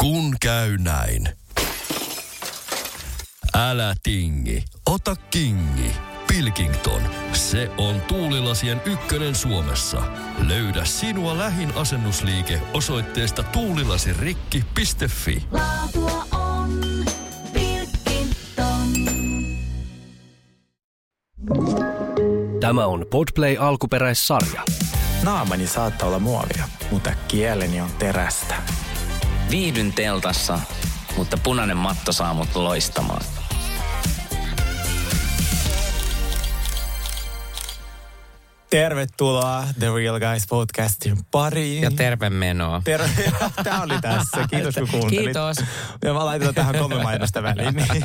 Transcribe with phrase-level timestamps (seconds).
[0.00, 1.28] Kun käy näin.
[3.54, 5.92] Älä tingi, ota kingi.
[6.26, 10.02] Pilkington, se on tuulilasien ykkönen Suomessa.
[10.48, 15.46] Löydä sinua lähin asennusliike osoitteesta tuulilasirikki.fi.
[15.52, 16.80] Laatua on
[17.52, 18.92] Pilkington.
[22.60, 24.62] Tämä on Podplay alkuperäissarja.
[25.22, 28.54] Naamani saattaa olla muovia, mutta kieleni on terästä.
[29.50, 30.58] Viihdyn teltassa,
[31.16, 33.35] mutta punainen matto saa mut loistamaan.
[38.76, 41.82] Tervetuloa The Real Guys podcastin pariin.
[41.82, 42.82] Ja terve menoa.
[42.84, 43.32] Terve.
[43.64, 44.46] Tämä oli tässä.
[44.50, 45.24] Kiitos kun kuuntelit.
[45.24, 45.56] Kiitos.
[46.04, 47.74] Ja mä laitan tähän kolme mainosta väliin.
[47.74, 47.88] Niin.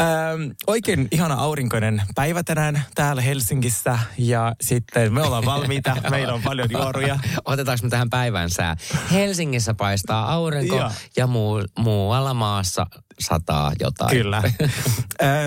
[0.00, 3.98] Öm, oikein ihana aurinkoinen päivä tänään täällä Helsingissä.
[4.18, 5.96] Ja sitten me ollaan valmiita.
[6.10, 7.18] Meillä on paljon juoruja.
[7.44, 8.76] Otetaanko me tähän päivän sää?
[9.12, 10.90] Helsingissä paistaa aurinko Joo.
[11.16, 12.86] ja muu, muualla maassa
[13.20, 14.10] sataa jotain.
[14.10, 14.42] Kyllä.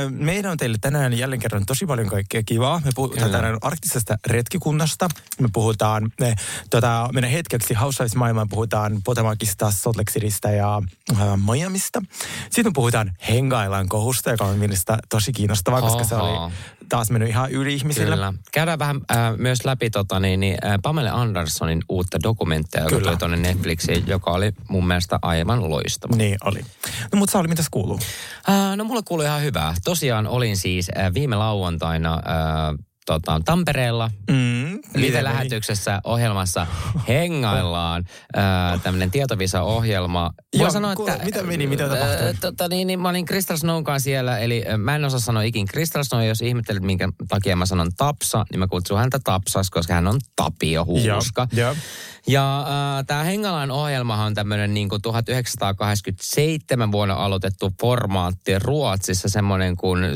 [0.10, 2.82] Meidän on teille tänään jälleen kerran tosi paljon kaikkea kivaa.
[2.86, 3.38] Me puhutaan Kyllä.
[3.38, 5.08] tänään arktisesta retkikunnasta.
[5.40, 6.36] Me puhutaan me,
[6.70, 8.50] tota, mennään hetkeksi Housewives-maailmaan.
[8.50, 9.02] Puhutaan
[9.70, 10.82] Salt Lake Citystä ja
[11.12, 11.18] äh,
[11.52, 12.02] Miamista.
[12.44, 16.52] Sitten me puhutaan Hengaillaan kohusta, joka on mielestäni tosi kiinnostavaa, koska se oli
[16.92, 18.16] taas mennyt ihan yli ihmisillä.
[18.16, 18.34] Kyllä.
[18.52, 23.04] Käydään vähän äh, myös läpi tota, niin, niin, äh, Pamela Andersonin uutta dokumenttia, joka Kyllä.
[23.04, 26.16] tuli tuonne Netflixiin, joka oli mun mielestä aivan loistava.
[26.16, 26.60] Niin oli.
[27.14, 28.00] No mutta Sauli, mitäs kuuluu?
[28.50, 29.76] Äh, no mulle kuului ihan hyvää.
[29.84, 36.68] Tosiaan olin siis äh, viime lauantaina äh, tota, Tampereella Mm, live-lähetyksessä ohjelmassa
[37.08, 38.06] Hengaillaan
[38.38, 40.34] äh, tämmöinen tietovisa-ohjelma.
[40.58, 41.26] Voi Joo, sanoa, kuule, että...
[41.26, 42.28] mitä meni, mitä tapahtui?
[42.28, 45.44] Äh, tota, niin, niin, mä olin Crystal Snowkaan siellä, eli äh, mä en osaa sanoa
[45.44, 49.70] ikin Crystal Snow, jos ihmettelet, minkä takia mä sanon Tapsa, niin mä kutsun häntä Tapsas,
[49.70, 51.48] koska hän on Tapio Huuska.
[51.52, 51.76] Joo, joo.
[52.28, 60.04] Ja äh, tämä Hengalan ohjelmahan on tämmöinen niin 1987 vuonna aloitettu formaatti Ruotsissa, semmoinen kuin
[60.04, 60.12] äh,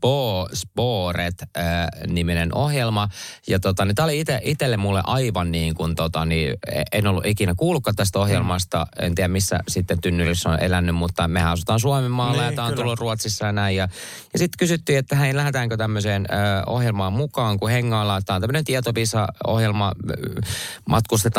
[0.00, 1.64] Bo Sporet äh,
[2.06, 3.08] niminen ohjelma.
[3.48, 6.54] Ja tota, niin tämä oli ite, itelle mulle aivan niin kuin, tota, niin,
[6.92, 8.86] en ollut ikinä kuullutkaan tästä ohjelmasta.
[9.00, 12.66] En tiedä missä sitten tynnyrissä on elänyt, mutta mehän asutaan Suomen maalla Niin, ja tämä
[12.66, 12.82] on kyllä.
[12.82, 13.76] tullut Ruotsissa ja näin.
[13.76, 13.88] Ja,
[14.32, 16.34] ja sitten kysyttiin, että hei, lähdetäänkö tämmöiseen ö,
[16.66, 18.22] ohjelmaan mukaan, kun hengaillaan.
[18.24, 20.40] Tämä on tämmöinen tietovisa-ohjelma, ö,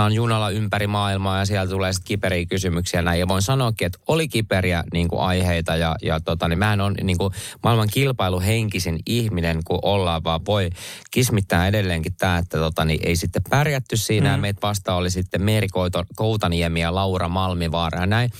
[0.07, 3.19] matkustetaan junalla ympäri maailmaa ja sieltä tulee sitten kiperiä kysymyksiä näin.
[3.19, 6.95] Ja voin sanoakin, että oli kiperiä niin kuin aiheita ja, ja tota, niin mähän on
[7.03, 10.69] niin kuin maailman kilpailuhenkisin ihminen, kun ollaan, vaan voi
[11.11, 14.35] kismittää edelleenkin tämä, että tota, niin ei sitten pärjätty siinä.
[14.35, 14.41] Mm.
[14.41, 15.67] Meitä vastaan oli sitten Meeri
[16.15, 18.31] Koutaniemi ja Laura Malmivaara ja näin.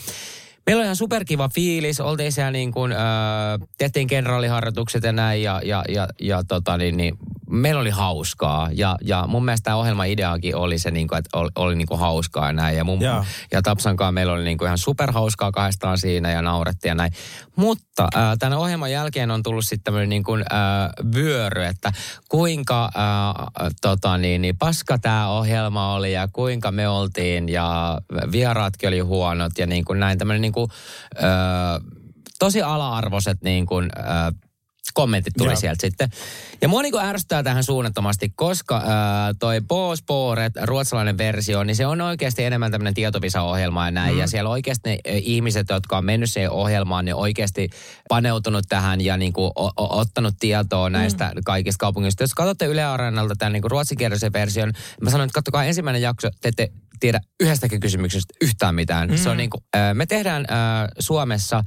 [0.67, 1.99] Meillä oli ihan superkiva fiilis.
[1.99, 2.97] Oltiin siellä niin kuin, äh,
[3.77, 7.17] tehtiin kenraaliharjoitukset ja näin ja, ja, ja, ja tota niin, niin,
[7.49, 8.69] meillä oli hauskaa.
[8.73, 11.87] Ja, ja mun mielestä tämä ohjelman ideakin oli se, niin kuin, että oli, oli niin
[11.87, 12.77] kuin hauskaa ja näin.
[12.77, 13.25] Ja, mun, Joo.
[13.51, 17.11] ja Tapsankaan meillä oli niin kuin ihan superhauskaa kahdestaan siinä ja naurettiin ja näin.
[17.55, 21.93] Mutta äh, tämän ohjelman jälkeen on tullut sitten tämmöinen niin kuin, äh, vyöry, että
[22.29, 27.97] kuinka äh, tota niin, niin paska tämä ohjelma oli ja kuinka me oltiin ja
[28.31, 30.71] vieraatkin oli huonot ja niin kuin näin tämmöinen niin kuin,
[31.23, 31.81] äh,
[32.39, 33.89] tosi ala-arvoiset niin kuin,
[34.93, 35.55] kommentit tuli Joo.
[35.55, 36.09] sieltä sitten.
[36.61, 42.01] Ja mua niinku ärsyttää tähän suunnattomasti, koska ää, toi Bosporet, ruotsalainen versio, niin se on
[42.01, 44.13] oikeasti enemmän tämmöinen tietovisa-ohjelma ja näin.
[44.13, 44.19] Mm.
[44.19, 47.69] Ja siellä oikeasti ne ihmiset, jotka on mennyt siihen ohjelmaan, niin oikeasti
[48.09, 51.41] paneutunut tähän ja niinku o- o- ottanut tietoa näistä mm.
[51.45, 52.23] kaikista kaupungista.
[52.23, 56.49] Jos katsotte Yle Areenalta tämän niinku ruotsinkielisen version, mä sanon, että katsokaa ensimmäinen jakso, te
[56.49, 59.09] ette tiedä yhdestäkin kysymyksestä yhtään mitään.
[59.09, 59.17] Mm.
[59.17, 61.63] Se on niinku, ää, me tehdään ää, Suomessa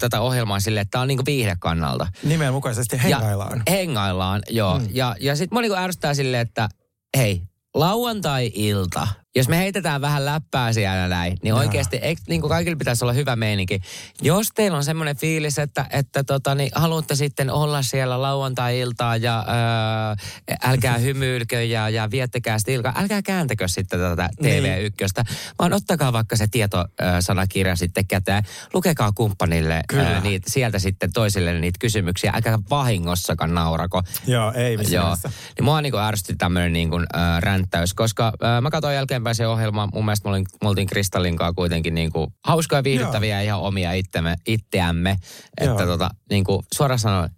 [0.00, 2.06] tätä ohjelmaa sille, että tämä on niinku viihdekannalta.
[2.22, 3.62] Nimenmukaisesti hengaillaan.
[3.66, 4.78] Ja, hengaillaan, joo.
[4.78, 4.88] Mm.
[4.90, 6.68] Ja, ja sitten mua niinku ärsyttää silleen, että
[7.16, 7.42] hei,
[7.74, 13.04] lauantai-ilta, jos me heitetään vähän läppää siellä näin, niin oikeasti eikö, niin kuin kaikilla pitäisi
[13.04, 13.80] olla hyvä meininki.
[14.22, 19.44] Jos teillä on semmoinen fiilis, että, että tota, niin haluatte sitten olla siellä lauantai-iltaa ja
[19.46, 20.16] ää,
[20.64, 25.24] älkää hymyilkö ja, ja viettäkää sitä ilkaa, älkää kääntäkö sitten tätä TV1,
[25.58, 28.44] vaan ottakaa vaikka se tietosanakirja sitten käteen,
[28.74, 34.02] lukekaa kumppanille ää, niitä, sieltä sitten toisille niitä kysymyksiä, älkää vahingossakaan naurako.
[34.26, 35.16] Joo, ei missään Joo,
[35.56, 39.88] niin mua niinku ärsytti tämmöinen niinku, äh, ränttäys, koska äh, mä katsoin jälkeenpäin se ohjelma,
[39.94, 44.36] mun mielestä me, olin, me oltiin Kristallinkaan kuitenkin niinku hauskoja, viihdyttäviä ja ihan omia itsemme,
[44.46, 45.16] itseämme.
[45.60, 45.86] Että Joo.
[45.86, 47.30] tota, niinku, suoraan sanoen,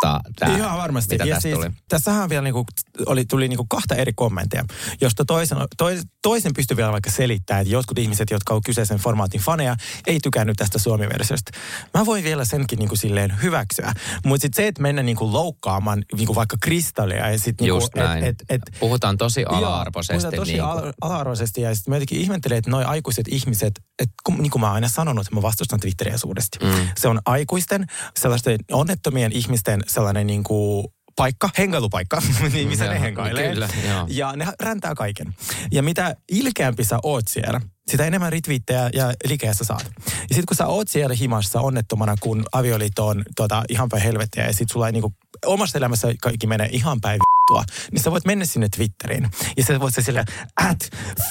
[0.00, 1.14] tää, tää Ihan varmasti.
[1.14, 1.70] mitä ja tästä siis, tuli.
[1.88, 2.64] Tässähän vielä niinku,
[3.06, 4.64] oli, tuli niinku kahta eri kommentteja,
[5.00, 9.40] josta toisen, tois, toisen pystyi vielä vaikka selittämään, että jotkut ihmiset, jotka on kyseisen formaatin
[9.40, 11.50] faneja, ei tykännyt tästä suomi-versiosta.
[11.94, 13.92] Mä voin vielä senkin niinku silleen hyväksyä.
[14.24, 18.24] Mutta sitten se, että mennä niinku loukkaamaan niinku vaikka kristallia ja sitten niinku, Just näin.
[18.24, 20.12] et, et, Puhutaan tosi Joo, ala-arvoisesti.
[20.12, 24.14] puhutaan tosi niin ala- ala-arvoisesti ja sitten mä jotenkin ihmettelen, että noi aikuiset ihmiset, että
[24.24, 26.58] kun, niin kuin mä oon aina sanonut, että mä vastustan Twitteriä suuresti.
[26.64, 26.88] Mm.
[26.98, 27.86] Se on aikuisten,
[28.20, 30.86] sellaisten onnettomien ihmisten sellainen niin kuin
[31.16, 33.52] paikka, hengailupaikka, niin missä Joo, ne hengailee.
[33.52, 34.06] kyllä, joo.
[34.08, 35.34] ja ne räntää kaiken.
[35.72, 39.90] Ja mitä ilkeämpi sä oot siellä, sitä enemmän retweettejä ja likeä sä saat.
[40.06, 44.46] Ja sitten kun sä oot siellä himassa onnettomana, kun avioliitto on tota, ihan päin helvettiä
[44.46, 45.12] ja sit sulla ei niinku,
[45.46, 49.28] omassa elämässä kaikki menee ihan päin vittua, niin sä voit mennä sinne Twitteriin.
[49.56, 50.24] Ja sä voit se sille
[50.56, 50.78] at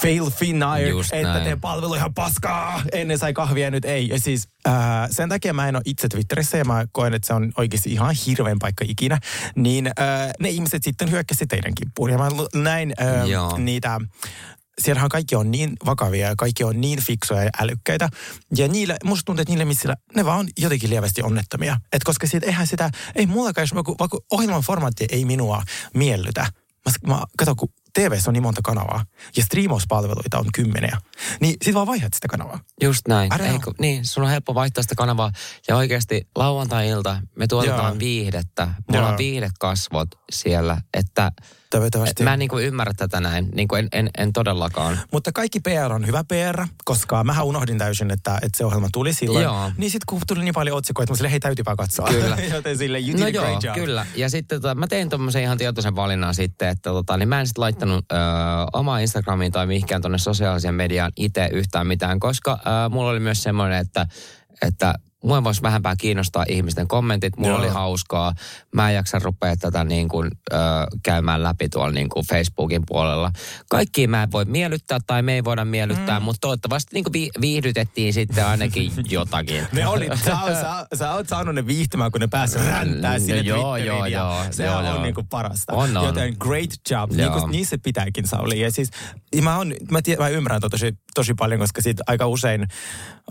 [0.02, 1.44] fail Finnair, Just että näin.
[1.44, 4.08] te palvelu ihan paskaa, ennen sai kahvia, nyt ei.
[4.08, 7.34] Ja siis ää, sen takia mä en ole itse Twitterissä ja mä koen, että se
[7.34, 9.20] on oikeasti ihan hirveän paikka ikinä.
[9.56, 12.10] Niin ää, ne ihmiset sitten hyökkäsi teidän kimppuun.
[12.10, 12.94] Ja mä näin
[13.28, 13.58] Joo.
[13.58, 14.02] niitä
[14.82, 18.10] siellähän kaikki on niin vakavia ja kaikki on niin fiksuja ja älykkäitä.
[18.58, 21.78] Ja niille, musta tuntuu, että niille missillä, ne vaan on jotenkin lievästi onnettomia.
[21.94, 25.64] Et koska siitä, eihän sitä, ei mullakaan, jos vaikka, vaikka ohjelman formaatti ei minua
[25.94, 26.42] miellytä.
[26.86, 29.06] Mä, mä kato, kun TV on niin monta kanavaa
[29.38, 30.98] ja striimauspalveluita on kymmeniä,
[31.42, 32.60] niin sit vaan vaihdat sitä kanavaa.
[32.82, 33.42] Just näin.
[33.42, 35.32] Ei, kun, niin, sun on helppo vaihtaa sitä kanavaa.
[35.68, 38.00] Ja oikeasti lauantai-ilta me tuotetaan Joo.
[38.00, 38.68] viihdettä.
[38.92, 39.12] Mulla Joo.
[39.12, 41.32] on viihdekasvot siellä, että
[41.70, 42.24] Toivottavasti.
[42.24, 43.50] mä en niin kuin ymmärrä tätä näin.
[43.56, 45.00] Niin kuin en, en, en todellakaan.
[45.12, 49.14] Mutta kaikki PR on hyvä PR, koska mähän unohdin täysin, että, että se ohjelma tuli
[49.14, 49.44] silloin.
[49.44, 49.72] Joo.
[49.78, 52.08] Niin sitten kun tuli niin paljon otsikoita, mä sille, hei täytyypä katsoa.
[52.08, 52.38] Kyllä.
[52.54, 53.76] Joten sille, you did No a joo, great job.
[53.76, 54.06] kyllä.
[54.16, 57.48] Ja sitten tota, mä tein tommosen ihan tietoisen valinnan sitten, että tota, niin mä en
[57.48, 58.16] sitten laittanut ö,
[58.74, 63.44] omaa Instagramiin tai mihinkään tonne sosiaaliseen mediaan itse yhtään mitään, koska ö, mulla oli myös
[63.44, 64.08] semmoinen, että,
[64.62, 64.94] että
[65.24, 67.38] Mua voisi vähempää kiinnostaa ihmisten kommentit.
[67.38, 67.60] Mulla Joo.
[67.60, 68.34] oli hauskaa.
[68.76, 70.56] Mä en jaksa rupea tätä niin kuin, ö,
[71.04, 73.32] käymään läpi tuolla niin kuin Facebookin puolella.
[73.70, 76.24] Kaikki mä en voi miellyttää tai me ei voida miellyttää, mm.
[76.24, 79.68] mutta toivottavasti niin kuin vi- viihdytettiin sitten ainakin jotakin.
[79.72, 83.42] Ne oli, sä, sä, sä oot saanut ne viihtymään, kun ne pääsivät räntää No sinne
[83.42, 85.02] joo, Twitteriin joo, ja joo, se joo, on joo.
[85.02, 85.74] niinku parasta.
[85.74, 86.06] On, on.
[86.06, 87.40] Joten great job, niin, Joo.
[87.40, 88.60] kuin, niin se pitääkin Sauli.
[88.60, 88.90] Ja siis
[89.42, 92.68] mä, on, mä, tie, mä ymmärrän tota tosi, tosi paljon, koska siitä aika usein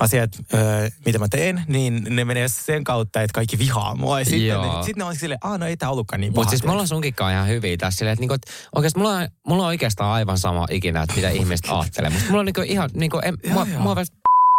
[0.00, 4.18] asiat, ö, mitä mä teen, niin ne menee sen kautta, että kaikki vihaa mua.
[4.18, 6.64] Ja sitten ne, sit ne on silleen, aah no ei tää ollutkaan niin Mutta siis
[6.64, 8.42] me ollaan sunkinkaan ihan hyviä tässä silleen, että niinku, et
[8.74, 12.10] oikeasti mulla on, mulla on oikeastaan aivan sama ikinä, että mitä ihmiset ajattelee.
[12.10, 13.80] Mutta mulla on niinku ihan, niinku, en, Joo, mua, joo.
[13.82, 13.94] mua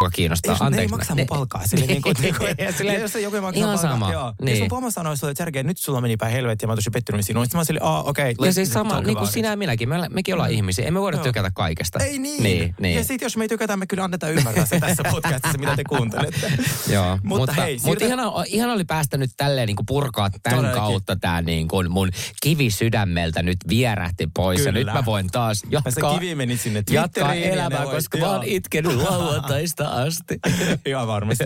[0.04, 0.52] vasta kiinnostaa.
[0.52, 0.90] Jos ne ei Anteeksi.
[0.94, 1.62] maksa mun palkkaa.
[1.66, 3.90] Sille, niin kuin, niin kuin, Ja silleen, ja jos se joku ei maksa ihan palkkaa,
[3.90, 4.34] sama, Joo.
[4.42, 4.50] niin.
[4.52, 6.90] Jos mun pomo sanoi sulle, että Sergei, nyt sulla meni päin helvettiä, mä oon tosi
[6.90, 7.46] pettynyt sinuun.
[7.46, 8.34] Sitten mä olin aa okei.
[8.40, 11.16] Ja let's siis sama, niin kuin sinä ja minäkin, me, mekin ollaan ihmisiä, emme voida
[11.16, 11.24] Joo.
[11.24, 11.98] tykätä kaikesta.
[11.98, 12.42] Ei niin.
[12.42, 12.96] niin, niin.
[12.96, 15.84] Ja sitten jos me ei tykätä, me kyllä annetaan ymmärtää se tässä podcastissa, mitä te
[15.88, 16.52] kuuntelette.
[16.94, 20.82] Joo, mutta, hei, mutta ihana, ihana oli päästä nyt tälleen niin kuin purkaa tämän Todellakin.
[20.82, 22.10] kautta tämä niin kuin mun
[22.42, 24.58] kivi sydämeltä nyt vierähti pois.
[24.60, 24.84] Ja Kyllä.
[24.92, 27.84] nyt mä voin taas Ja jatkaa, se kivi meni sinne jatkaa Twitteriin ja elämää, ne
[27.86, 30.38] voi- koska mä oon itkenyt lauantaista asti.
[30.86, 31.44] Ihan varmasti.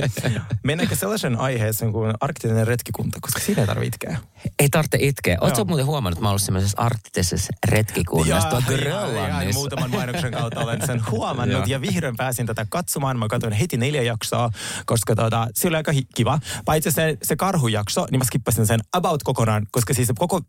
[0.62, 4.18] Mennäänkö sellaisen aiheeseen kuin arktinen retkikunta, koska siinä ei tarvitse itkeä.
[4.58, 5.38] Ei tarvitse itkeä.
[5.40, 9.58] Oletko muuten huomannut, että mä ollut semmoisessa arktisessa retkikunnassa tuolla Grönlannissa?
[9.58, 13.18] muutaman mainoksen kautta olen sen huomannut ja vihdoin pääsin tätä katsomaan.
[13.18, 14.50] Mä katsoin heti neljä jaksoa,
[14.86, 16.38] koska tota, se oli aika kiva.
[16.64, 20.40] Paitsi se, se karhujakso, niin mä skippasin sen about kokonaan, koska siis se koko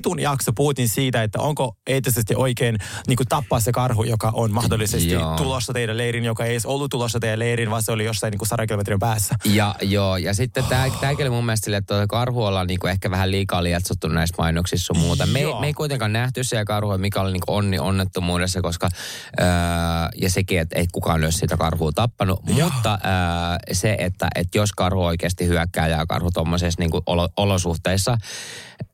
[0.00, 4.52] vitun jakso puhuttiin siitä, että onko eettisesti oikein niin kuin tappaa se karhu, joka on
[4.52, 5.36] mahdollisesti Joo.
[5.36, 8.38] tulossa teidän leirin, joka ei edes ollut tulossa teidän leirin, vaan se oli jossain niin
[8.38, 9.34] kuin 100 kilometrin päässä.
[9.44, 13.10] Ja joo, ja sitten tämä tämäkin oli mun mielestä silleen, että karhu ollaan niinku ehkä
[13.10, 15.26] vähän liikaa lietsottu näissä mainoksissa sun muuta.
[15.26, 15.60] Me, Joo.
[15.60, 18.88] me ei kuitenkaan nähty siellä karhua, mikä oli niinku onni onnettomuudessa, koska
[19.40, 19.46] öö,
[20.16, 22.40] ja sekin, että ei kukaan olisi sitä karhua tappanut.
[22.46, 22.70] Joo.
[22.70, 28.18] Mutta öö, se, että, että jos karhu oikeasti hyökkää ja karhu tuommoisessa niinku olo, olosuhteissa,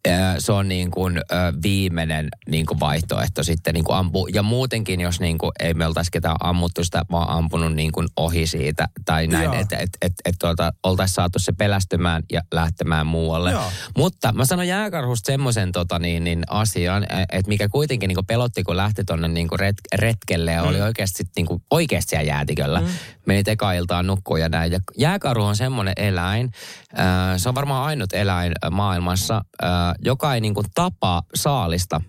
[0.08, 4.28] öö, se on niin kuin, öö, viimeinen niin kuin vaihtoehto sitten niin kuin ampua.
[4.34, 8.08] Ja muutenkin, jos niin kuin, ei me oltaisi ketään ammuttu sitä, vaan ampunut niin kuin
[8.16, 13.06] ohi siitä tai näin, että et, et, et, tuota, oltaisiin saatu se pelästymään ja lähtemään
[13.06, 13.50] muualle.
[13.50, 13.72] Joo.
[13.96, 18.62] Mutta mä sanon jääkarhusta semmoisen tota, niin, niin asian, että mikä kuitenkin niin kuin pelotti,
[18.62, 22.80] kun lähti tuonne niin kuin ret, retkelle ja oli oikeasti, niin kuin, oikeasti siellä jäätiköllä.
[22.80, 22.86] Mm.
[23.26, 24.72] Meni eka iltaan nukkuu ja näin.
[24.72, 26.50] Ja jääkarhu on semmoinen eläin,
[26.98, 29.70] äh, se on varmaan ainut eläin maailmassa, äh,
[30.04, 32.00] joka ei niin kuin tapaa saalista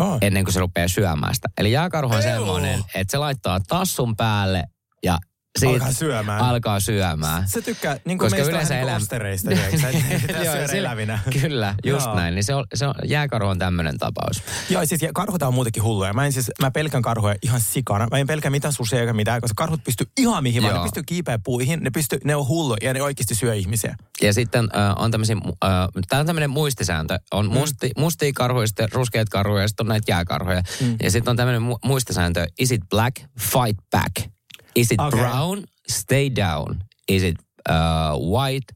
[0.00, 0.18] Oh.
[0.20, 1.48] ennen kuin se rupeaa syömään sitä.
[1.58, 4.64] Eli jääkarhu on semmoinen, että se laittaa tassun päälle
[5.02, 5.18] ja
[5.58, 6.40] siitä Alkaa syömään.
[6.40, 7.48] Alkaa syömään.
[7.48, 10.54] Se tykkää, niin kuin Koska meistä yleensä elä- kuin ostereista, tiedätkö, että ei pitää Joo,
[10.72, 11.18] elävinä.
[11.40, 12.14] Kyllä, just Joo.
[12.14, 12.34] näin.
[12.34, 14.42] Niin se on, se on, jääkarhu on tämmöinen tapaus.
[14.70, 16.12] Joo, siis karhut on muutenkin hulluja.
[16.12, 18.06] Mä, en siis, mä pelkän karhuja ihan sikana.
[18.10, 20.74] Mä en pelkää mitään susia eikä mitään, koska karhut pystyy ihan mihin vaan.
[20.74, 23.96] Ne pystyy kiipeä puihin, ne, pystyy, ne on hulluja ja ne oikeasti syö ihmisiä.
[24.22, 25.70] Ja sitten äh, on tämmöisiä, äh,
[26.08, 27.18] tämä on tämmöinen muistisääntö.
[27.32, 27.52] On Mm.
[27.52, 30.62] musti, mustia karhuja, sitten ruskeat karhuja ja sitten on näitä jääkarhuja.
[30.80, 30.96] Mm.
[31.02, 32.46] Ja sitten on tämmöinen mu- muistisääntö.
[32.58, 33.16] Is it black?
[33.40, 34.30] Fight back.
[34.74, 35.10] Is it Okei.
[35.10, 35.66] brown?
[35.86, 36.82] Stay down.
[37.08, 38.70] Is it uh, white?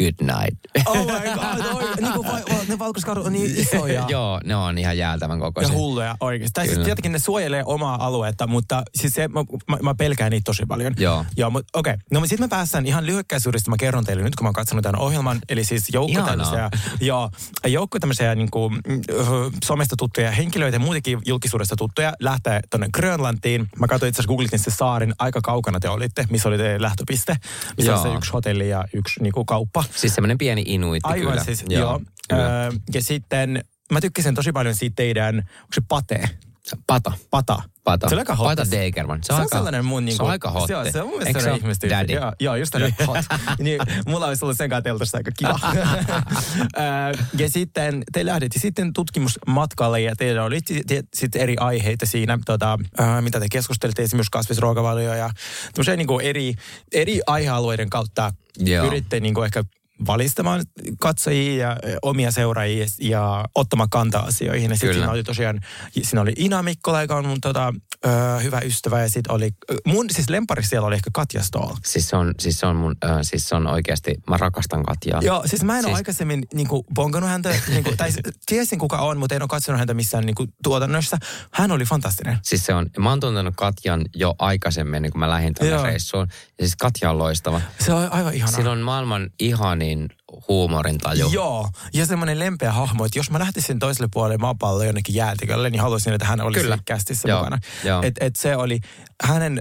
[0.00, 0.86] Good night.
[0.86, 4.04] Oh my god, oi, niin kuin vai, vai, ne valkoiskarhut on niin isoja.
[4.08, 5.74] Joo, ne on ihan jäätävän Ja kokoisia.
[5.74, 6.52] hulluja oikeasti.
[6.54, 10.44] Tai siis tietenkin ne suojelee omaa aluetta, mutta siis se, mä, mä, mä pelkään niitä
[10.44, 10.94] tosi paljon.
[10.98, 11.24] Joo.
[11.36, 11.92] Joo, mutta okei.
[11.94, 12.04] Okay.
[12.10, 15.00] No sitten me päästään ihan lyhykäisyydessä, mä kerron teille nyt, kun mä oon katsonut tämän
[15.00, 15.38] ohjelman.
[15.48, 17.30] Eli siis joukko tämmöisiä, joo,
[17.66, 22.86] joukko tämmöisiä niin kuin, mm, ö, somesta tuttuja henkilöitä ja muutenkin julkisuudesta tuttuja lähtee tonne
[22.94, 23.68] Grönlantiin.
[23.78, 27.36] Mä katsoin itse asiassa googletin se saarin, aika kaukana te olitte, missä oli teidän lähtöpiste.
[27.76, 28.12] Missä on Joo.
[28.12, 29.84] se yksi hotelli ja yksi niin kuin kauppa.
[29.96, 31.44] Siis semmoinen pieni inuitti Aivan kyllä.
[31.44, 31.80] siis, joo.
[31.80, 32.00] joo.
[32.28, 32.64] kyllä.
[32.64, 36.30] Öö, ja sitten mä tykkäsin tosi paljon siitä teidän, onko se pate?
[36.86, 37.12] Pata.
[37.30, 37.62] Pata.
[37.84, 38.08] Pata.
[38.08, 38.48] Se on aika hot.
[38.48, 39.18] Pata Degerman.
[39.22, 40.16] Se on sellainen mun niinku...
[40.16, 40.66] Se on aika hot.
[40.66, 41.96] Se on, se on mun mielestä se se ihmistyyppi.
[41.96, 42.12] daddy?
[42.12, 43.24] Joo, joo, just tällainen hot.
[43.58, 45.60] niin, mulla olisi ollut sen kanssa teltasta aika kiva.
[47.38, 50.58] Ja sitten te lähditte sitten tutkimusmatkalle ja teillä oli
[51.14, 55.30] sitten eri aiheita siinä, tota, ö, mitä te keskustelitte, esimerkiksi kasvisruokavalio ja
[55.74, 56.54] tämmöisiä niinku eri,
[56.92, 58.84] eri aihealueiden kautta Joo.
[58.84, 59.64] pyritte niinku ehkä
[60.06, 60.62] valistamaan
[61.00, 64.70] katsojia ja ö, omia seuraajia ja ottamaan kantaa asioihin.
[64.70, 65.60] Ja sitten siinä oli tosiaan,
[66.02, 67.74] siinä oli Ina Mikkola, joka on mun tota,
[68.06, 68.08] ö,
[68.42, 69.00] hyvä ystävä.
[69.02, 71.74] Ja sitten oli, ö, mun siis lempari siellä oli ehkä Katja Stoll.
[71.84, 75.20] Siis se on, siis se on mun, äh, siis se on oikeasti, mä rakastan Katjaa.
[75.22, 78.10] Joo, siis mä en ole Siis- aikaisemmin niinku, bonkannut häntä, niinku, tai
[78.46, 81.16] tiesin kuka on, mutta en ole katsonut häntä missään niinku, tuotannossa.
[81.52, 82.38] Hän oli fantastinen.
[82.42, 86.26] Siis se on, mä oon tuntenut Katjan jo aikaisemmin, ennen kuin mä lähdin tuonne reissuun.
[86.30, 87.60] Ja siis Katja on loistava.
[87.80, 88.56] Se on aivan ihanaa.
[88.56, 89.30] Sillä on maailman
[89.90, 90.08] ihanin
[90.48, 91.28] huumorintaju.
[91.28, 95.82] Joo, ja semmoinen lempeä hahmo, että jos mä lähtisin toiselle puolelle maapallolle jonnekin jäätikölle, niin
[95.82, 96.78] haluaisin, että hän olisi Kyllä.
[96.84, 97.58] kästissä Joo, mukana.
[97.84, 98.02] joo.
[98.02, 98.80] Et, et se oli
[99.22, 99.60] hänen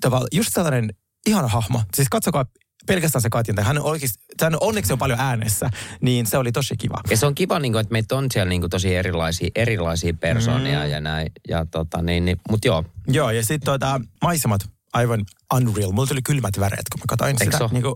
[0.00, 0.90] tavallaan, just sellainen
[1.26, 1.82] ihana hahmo.
[1.94, 2.44] Siis katsokaa
[2.86, 5.70] pelkästään se Katjan, tai hän oikeasti, hän onneksi on paljon äänessä,
[6.00, 7.00] niin se oli tosi kiva.
[7.10, 10.14] Ja se on kiva, niin kuin, että meitä on siellä niin kuin, tosi erilaisia, erilaisia
[10.14, 10.90] persoonia mm.
[10.90, 11.32] ja näin.
[11.48, 14.60] Ja tota, niin, niin, mut joo, Joo, ja sitten tuota, maisemat,
[14.92, 15.92] aivan unreal.
[15.92, 17.58] Mulla tuli kylmät väreet, kun mä katsoin Eikö sitä.
[17.58, 17.70] se oo?
[17.72, 17.94] Niin kuin,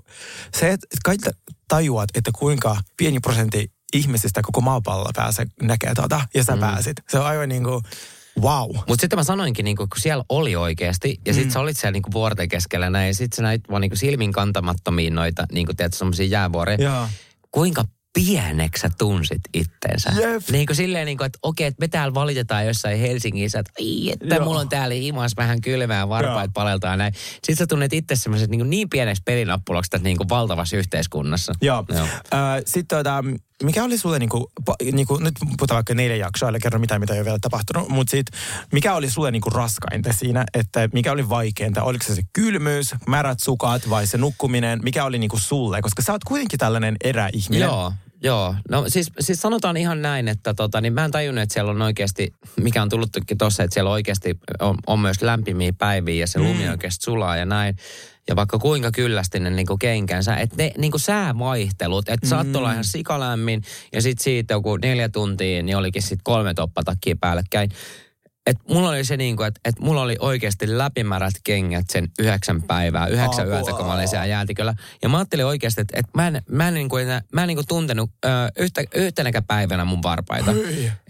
[0.58, 1.16] se, että kai
[1.68, 6.61] tajuat, että kuinka pieni prosentti ihmisistä koko maapallolla pääsee näkee tota, ja sä mm.
[6.61, 6.96] pääsit.
[7.08, 7.82] Se on aivan niin kuin,
[8.40, 8.70] wow.
[8.88, 11.52] Mutta sitten mä sanoinkin, niin kun siellä oli oikeasti, ja sitten mm.
[11.52, 15.14] sä olit siellä niin vuorten keskellä näin, ja sitten sä näit vaan niin silmin kantamattomiin
[15.14, 16.76] noita, niin kuin teet semmoisia jäävuoria.
[16.80, 17.08] Joo.
[17.50, 17.84] Kuinka
[18.14, 20.12] pieneksi sä tunsit itteensä?
[20.21, 20.42] Jep.
[20.50, 24.11] Niin kuin silleen, niin kuin, että okei, että me täällä valitetaan jossain Helsingissä, että ai,
[24.11, 24.45] että Joo.
[24.45, 26.52] mulla on täällä himas vähän kylmää varpaat Joo.
[26.54, 27.14] paleltaa näin.
[27.14, 31.52] Sitten sä tunnet itse semmoiset niin, niin pieneksi pelinappuloksi tässä niin kuin valtavassa yhteiskunnassa.
[31.62, 31.85] Joo.
[31.88, 32.07] Joo.
[32.07, 33.25] Ö, Sitten tota,
[33.62, 37.14] mikä oli sulle, niinku, pa, niinku, nyt puhutaan vaikka neljä jaksoa, älä kerro mitään, mitä
[37.14, 38.26] ei ole vielä tapahtunut, mutta sit,
[38.73, 41.83] mikä oli sulle niinku raskainta siinä, että mikä oli vaikeinta?
[41.83, 44.81] Oliko se se kylmyys, märät sukat vai se nukkuminen?
[44.83, 45.83] Mikä oli niinku sulle?
[45.83, 47.66] Koska sä oot kuitenkin tällainen eräihminen.
[47.66, 47.92] Joo,
[48.23, 48.54] joo.
[48.69, 51.83] No siis, siis sanotaan ihan näin, että tota, niin mä en tajunnut, että siellä on
[51.83, 56.38] oikeasti, mikä on tullutkin tuossa, että siellä oikeasti on, on myös lämpimiä päiviä ja se
[56.38, 57.76] lumi oikeasti sulaa ja näin.
[58.29, 63.62] Ja vaikka kuinka kyllästinen niin kenkänsä, että ne niin säävaihtelut, että saattoi olla ihan sikalämmin
[63.93, 67.71] ja sitten siitä joku neljä tuntia, niin olikin sitten kolme toppatakkia päällekkäin.
[68.46, 72.62] Et mulla oli se niin kuin, että et mulla oli oikeasti läpimärät kengät sen yhdeksän
[72.62, 73.54] päivää, yhdeksän Apua.
[73.56, 74.75] yötä, kun mä olin siellä jäätiköllä.
[75.02, 77.56] Ja mä ajattelin oikeasti, että, että mä en, mä en, niin kuin, mä en niin
[77.56, 80.50] kuin tuntenut ö, yhtä, yhtenäkään päivänä mun varpaita.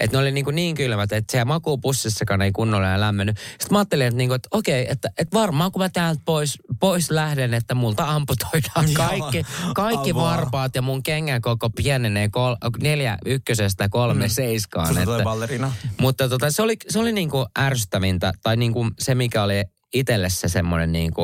[0.01, 3.37] Että ne oli niin, kuin niin kylmät, että siellä makuupussissakaan ei kunnolla enää lämmennyt.
[3.39, 6.59] Sitten mä ajattelin, että, niin kuin, että okei, että, että varmaan kun mä täältä pois,
[6.81, 10.23] pois lähden, että multa amputoidaan kaikki, kaikki Apua.
[10.23, 14.31] varpaat ja mun kengän koko pienenee kol, neljä ykkösestä kolme mm.
[14.31, 14.99] seiskaan.
[14.99, 15.73] Että, ballerina.
[16.01, 19.65] mutta tota, se oli, se oli niinku ärsyttävintä, tai niinku se, mikä oli
[19.95, 21.23] itselle se semmoinen niinku,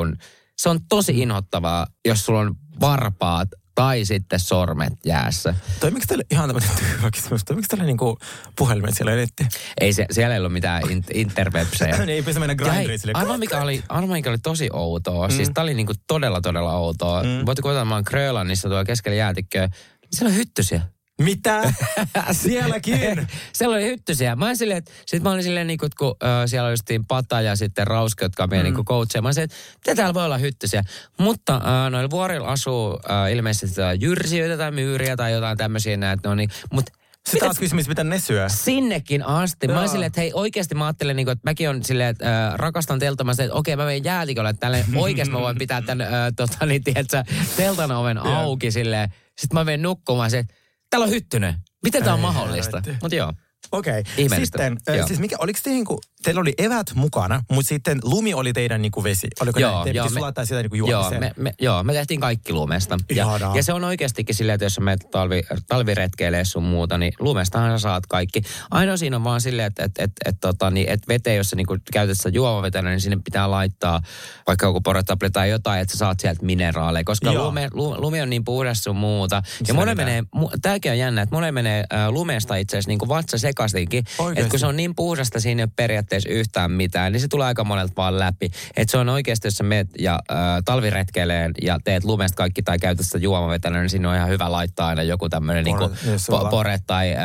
[0.59, 5.55] se on tosi inhottavaa, jos sulla on varpaat tai sitten sormet jäässä.
[5.81, 7.45] Toimiko teille ihan tämmöinen tyhmä kysymys?
[7.45, 8.19] Toimiko teille niinku
[8.57, 9.47] puhelimet siellä netti?
[9.81, 11.97] Ei se, siellä ei ollut mitään in, interwebsejä.
[11.97, 15.29] niin ei pysty mennä grinderiin arvaa mikä oli, arvaa mikä oli tosi outoa.
[15.29, 15.35] Mm.
[15.35, 17.23] Siis tää oli niinku todella todella outoa.
[17.23, 17.47] Mm.
[17.47, 19.69] Voitte kuvitella, mä oon Grönlannissa tuolla keskellä jäätikköä.
[20.13, 20.83] Siellä on hyttysiä.
[21.19, 21.73] Mitä?
[22.33, 23.29] Sielläkin?
[23.53, 24.37] siellä oli hyttysiä.
[24.37, 27.05] Mä, olin silleen, että, sit mä olin silleen, niin kuin, kun ö, siellä oli justiin
[27.05, 28.77] Pata ja sitten Rauske, jotka on meidän mm.
[28.77, 29.23] niin coacheja.
[29.23, 30.83] Mä olin silleen, että mitä täällä voi olla hyttysiä.
[31.19, 36.29] Mutta ö, noilla vuorilla asuu ö, ilmeisesti jyrsijöitä tai myyriä tai jotain tämmöisiä näitä.
[36.29, 36.93] No niin, mutta
[37.27, 38.49] Sitten taas kysymys, mitä ne syö.
[38.49, 39.69] Sinnekin asti.
[39.69, 39.89] Mä Joo.
[39.89, 43.01] silleen, että hei oikeasti mä ajattelen, niin kuin, että mäkin on silleen, että äh, rakastan
[43.01, 46.67] silleen, että okei mä menen jäätikölle, että tälle oikeasti mä voin pitää tämän, äh, tota,
[46.67, 47.25] niin, tiedätkö,
[47.57, 49.13] teltan oven auki silleen.
[49.39, 50.45] Sitten mä menen nukkumaan se,
[50.91, 51.55] täällä on hyttynen.
[51.83, 52.83] Miten tää on mahdollista?
[53.03, 53.33] Mutta joo.
[53.73, 54.03] Okei.
[54.17, 54.69] Ihmeellistä.
[54.69, 55.07] Sitten, Joo.
[55.07, 59.05] siis mikä, oliko te niinku, teillä oli evät mukana, mutta sitten lumi oli teidän niinku
[59.05, 59.29] vesi.
[59.41, 59.85] Oliko Joo, näin?
[59.85, 61.21] Te joo, me- sulattaa sitä niinku Joo juomiseen.
[61.21, 62.99] me, me, joo, me tehtiin kaikki lumesta.
[63.11, 63.57] Ja, Ihanaa.
[63.57, 67.71] ja se on oikeastikin silleen, että jos sä menet talvi, talviretkeilee sun muuta, niin lumestahan
[67.71, 68.43] sä saat kaikki.
[68.71, 71.57] Ainoa siinä on vaan silleen, että et, et, et, tota, niin, et veteen, jos sä
[71.57, 74.01] niinku käytät sitä juomavetenä, niin sinne pitää laittaa
[74.47, 77.05] vaikka joku porotapli tai jotain, että sä saat sieltä mineraaleja.
[77.05, 77.47] Koska Joo.
[77.47, 79.43] lume, lu, lumi on niin puhdas sun muuta.
[79.69, 79.95] Ja pitää.
[79.95, 83.37] menee, mu, tääkin on jännä, että monen menee äh, lumesta itse asiassa niin kuin vatsa.
[83.59, 84.41] Oikeesti?
[84.41, 87.47] Että kun se on niin puhdasta, siinä ei ole periaatteessa yhtään mitään, niin se tulee
[87.47, 88.51] aika monelta vaan läpi.
[88.77, 92.79] Että se on oikeasti, jos sä meet ja äh, talviretkeileen ja teet lumesta kaikki tai
[92.79, 95.91] käytät sitä juomavetänä, niin siinä on ihan hyvä laittaa aina joku tämmöinen niinku,
[96.31, 97.15] po, on- pore tai...
[97.15, 97.25] Äh,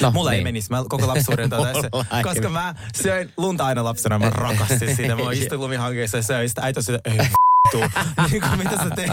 [0.00, 0.38] no, Mulla niin.
[0.38, 0.70] ei menisi.
[0.70, 1.50] Mä koko lapsuuden
[2.16, 4.18] ei koska mä söin lunta aina lapsena.
[4.18, 5.16] Mä rakastin sitä.
[5.16, 6.62] Mä istuin lumihankkeessa ja söin sitä.
[6.62, 7.28] Äiti ei
[7.72, 8.00] vittu.
[8.30, 9.12] niin kuin, mitä sä teet?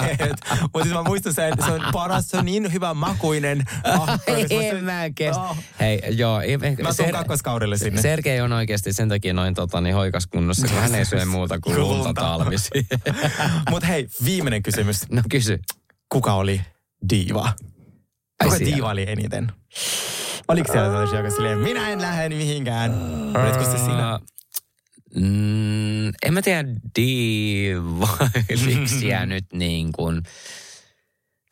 [0.62, 3.64] Mutta siis mä muistan sen, se on paras, se on niin hyvä makuinen.
[3.84, 4.20] Ah,
[4.50, 5.42] en mä kestä.
[5.42, 5.58] Oh.
[5.80, 6.42] Hei, joo.
[6.42, 8.02] ei- Mä tuun kakkoskaudelle sinne.
[8.02, 11.60] Sergei on oikeasti sen takia noin tota, niin hoikas kunnossa, kun hän ei syö muuta
[11.60, 12.70] kuin lunta talvisi.
[13.70, 15.10] Mutta hei, viimeinen kysymys.
[15.12, 15.60] no kysy.
[16.10, 16.62] Kuka oli
[17.10, 17.44] diiva?
[17.44, 17.54] Ai
[18.44, 18.74] Kuka siellä.
[18.76, 19.52] diiva oli eniten?
[20.48, 22.92] Oliko siellä sellaisia, joka silleen, minä en lähde mihinkään?
[23.44, 24.20] Olitko se sinä?
[25.16, 26.70] Mm, en mä tiedä
[27.00, 30.22] divailiksiä nyt niin kuin...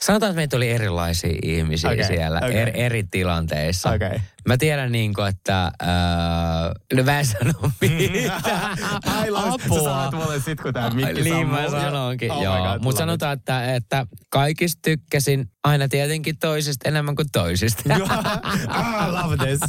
[0.03, 2.58] Sanotaan, että meitä oli erilaisia ihmisiä Okei, siellä okei.
[2.58, 3.91] er, eri tilanteissa.
[3.91, 4.20] Okei.
[4.48, 5.66] Mä tiedän niin kuin, että...
[5.66, 8.78] Äh, no mä en sano mitään.
[9.06, 12.58] Ai Laus, sä sanot mulle sit, kun tää mikki Niin mä sanonkin, Oh joo.
[12.58, 17.94] God, Mutta love sanotaan, että, että kaikista tykkäsin aina tietenkin toisista enemmän kuin toisista.
[17.98, 18.08] Joo.
[18.68, 19.60] ah, love this.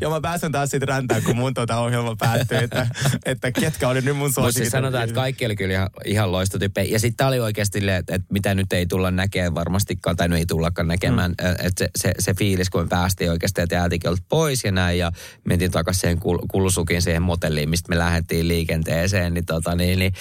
[0.00, 2.86] ja mä pääsen taas siitä räntään, kun mun tuota ohjelma päättyy, että,
[3.24, 4.56] että ketkä oli nyt mun suosikit.
[4.56, 6.92] siis sanotaan, että kaikki oli kyllä ihan, ihan loistotyyppejä.
[6.92, 10.36] Ja sitten tää oli oikeasti, että, että mitä nyt ei tulla näkemään varmastikaan, tai no
[10.36, 11.30] ei tullakaan näkemään.
[11.30, 11.66] Mm.
[11.66, 15.12] Että se, se, se, fiilis, kun me päästiin oikeasti että jäätikölt pois ja näin, ja
[15.44, 20.12] mentiin takaisin siihen kul, kulsukin siihen motelliin, mistä me lähdettiin liikenteeseen, niin, tota, niin, niin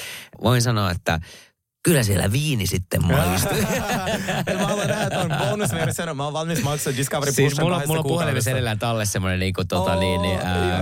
[0.44, 1.20] voin sanoa, että
[1.84, 3.62] kyllä siellä viini sitten maistui.
[4.58, 5.10] mä haluan nähdä
[5.50, 6.18] bonusversion.
[6.18, 9.94] Mä oon valmis maksaa Discovery Siis mulla, mulla on puhelimessa edelleen tallessa semmoinen niinku, tota,
[9.94, 10.40] Oo, niin, niin,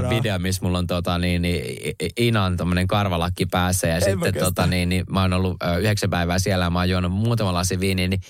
[0.09, 1.63] video, missä mulla on tota, niin, niin,
[2.17, 3.87] Inan tommonen karvalakki päässä.
[3.87, 6.79] Ja mä sitten tota, niin, niin, mä oon ollut ö, yhdeksän päivää siellä ja mä
[6.79, 8.21] oon juonut muutama lasi viiniä, niin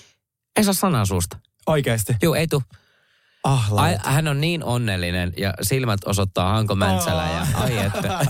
[0.55, 1.37] ei saa sanaa suusta.
[1.67, 2.15] Oikeesti.
[2.21, 2.61] Juu, ei tuu.
[3.43, 8.19] Ah, Ai, hän on niin onnellinen ja silmät osoittaa Hanko Mäntsälä ja ai että.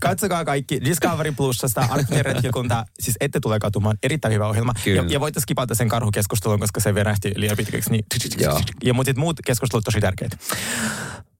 [0.00, 4.72] Katsokaa kaikki Discovery Plusasta, Arktinen retkikunta, siis ette tule katumaan, erittäin hyvä ohjelma.
[4.84, 5.02] Kyllä.
[5.02, 7.90] Ja, ja voitte skipata sen karhukeskustelun, koska se verähti liian pitkäksi.
[7.90, 8.04] Niin,
[8.38, 8.60] Joo.
[8.84, 10.36] ja mutta muut keskustelut tosi tärkeitä.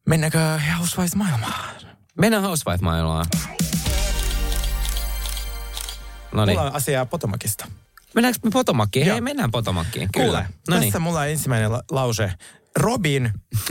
[0.06, 0.38] Mennäänkö
[0.78, 1.70] Housewives-maailmaan?
[2.18, 3.26] Mennään Housewife-maailmaan.
[6.32, 6.58] No niin.
[6.58, 7.66] Mulla on asiaa Potomacista.
[8.18, 9.06] Mennäänkö me Potomakkiin?
[9.06, 9.14] Joo.
[9.14, 10.08] Hei, mennään Potomakkiin.
[10.14, 10.46] Kuule, Kyllä.
[10.68, 10.88] No niin.
[10.88, 12.32] tässä mulla on ensimmäinen la- lause.
[12.76, 13.30] Robin,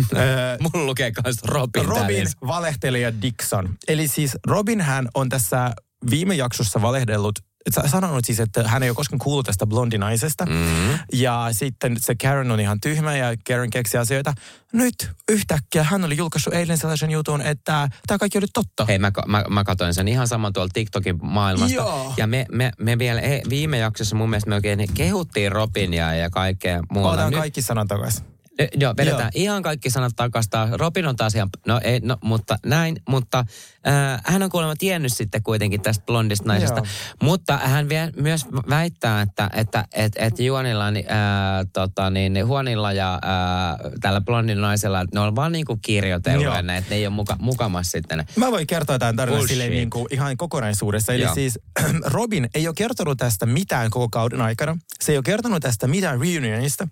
[0.73, 2.37] Mulla lukee myös Robin, Robin ensin.
[2.47, 3.75] valehtelija Dixon.
[3.87, 5.71] Eli siis Robin hän on tässä
[6.09, 7.39] viime jaksossa valehdellut
[7.71, 10.45] sanonut siis, että hän ei ole koskaan kuullut tästä blondinaisesta.
[10.45, 10.99] Mm.
[11.13, 14.33] Ja sitten se Karen on ihan tyhmä ja Karen keksi asioita.
[14.73, 18.85] Nyt yhtäkkiä hän oli julkaissut eilen sellaisen jutun, että tämä kaikki oli totta.
[18.85, 21.75] Hei, mä, mä, mä katsoin sen ihan saman tuolta TikTokin maailmasta.
[21.75, 22.13] Joo.
[22.17, 26.81] Ja me, me, me vielä viime jaksossa mun mielestä me oikein kehuttiin Robinia ja kaikkea
[26.91, 27.09] muuta.
[27.09, 28.36] Otan Nyt- kaikki sanat takaisin.
[28.59, 29.43] Eh, Joo, vedetään Joo.
[29.43, 30.69] ihan kaikki sanat takasta.
[30.71, 33.45] Robin on taas ihan, no ei, no, mutta näin, mutta
[33.87, 36.77] äh, hän on kuulemma tiennyt sitten kuitenkin tästä blondista naisesta.
[36.77, 36.85] Joo.
[37.23, 42.93] Mutta hän vie, myös väittää, että, että et, et Juonilla, niin, äh, tota, niin, Huonilla
[42.93, 47.15] ja äh, tällä blondin naisella, että ne on vaan niinku kirjoitellut että ne ei ole
[47.15, 48.25] muka, mukamas sitten.
[48.35, 51.13] Mä voin kertoa tämän tarinan silleen niin kuin ihan kokonaisuudessa.
[51.13, 51.33] Eli Joo.
[51.33, 51.59] siis
[52.05, 54.77] Robin ei ole kertonut tästä mitään koko kauden aikana.
[54.99, 56.87] Se ei ole kertonut tästä mitään reunionista,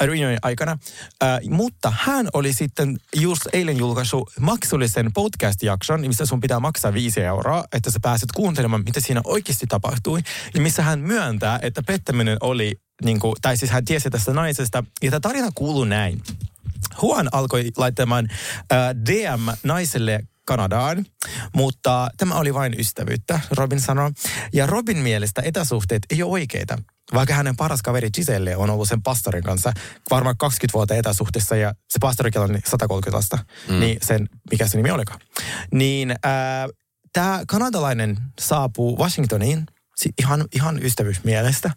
[0.00, 0.78] reunionin aikana.
[1.22, 7.20] Äh, mutta hän oli sitten just eilen julkaissut maksullisen podcast-jakson, missä sun pitää maksaa viisi
[7.20, 10.20] euroa, että sä pääset kuuntelemaan, mitä siinä oikeasti tapahtui.
[10.54, 14.84] Ja missä hän myöntää, että pettäminen oli, niin kuin, tai siis hän tiesi tästä naisesta.
[15.02, 16.22] Ja tämä tarina kuuluu näin.
[17.02, 18.28] Juan alkoi laittamaan
[18.72, 21.06] äh, DM naiselle Kanadaan,
[21.54, 24.10] mutta tämä oli vain ystävyyttä, Robin sanoi.
[24.52, 26.78] Ja Robin mielestä etäsuhteet ei ole oikeita,
[27.14, 29.72] vaikka hänen paras kaveri Giselle on ollut sen pastorin kanssa
[30.10, 33.80] varmaan 20 vuotta etäsuhteessa ja se pastori on 130 lasta, mm.
[33.80, 35.20] niin sen, mikä se nimi olikaan.
[35.72, 36.18] Niin äh,
[37.12, 39.66] tämä kanadalainen saapuu Washingtoniin
[40.22, 41.70] ihan, ihan ystävyysmielestä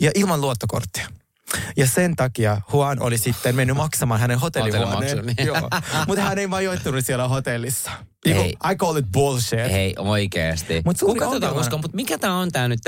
[0.00, 1.08] ja ilman luottokorttia.
[1.76, 5.34] Ja sen takia Juan oli sitten mennyt maksamaan hänen hotellihuoneen.
[5.46, 5.56] Joo.
[6.06, 7.90] Mutta hän ei majoittunut siellä hotellissa.
[8.26, 8.50] Niinku, Ei.
[8.72, 9.72] I call it bullshit.
[9.72, 10.82] Hei, oikeesti.
[10.84, 11.78] Mut Kuka tota ongelma- uskoo?
[11.78, 12.80] Mutta mikä tää on tää nyt?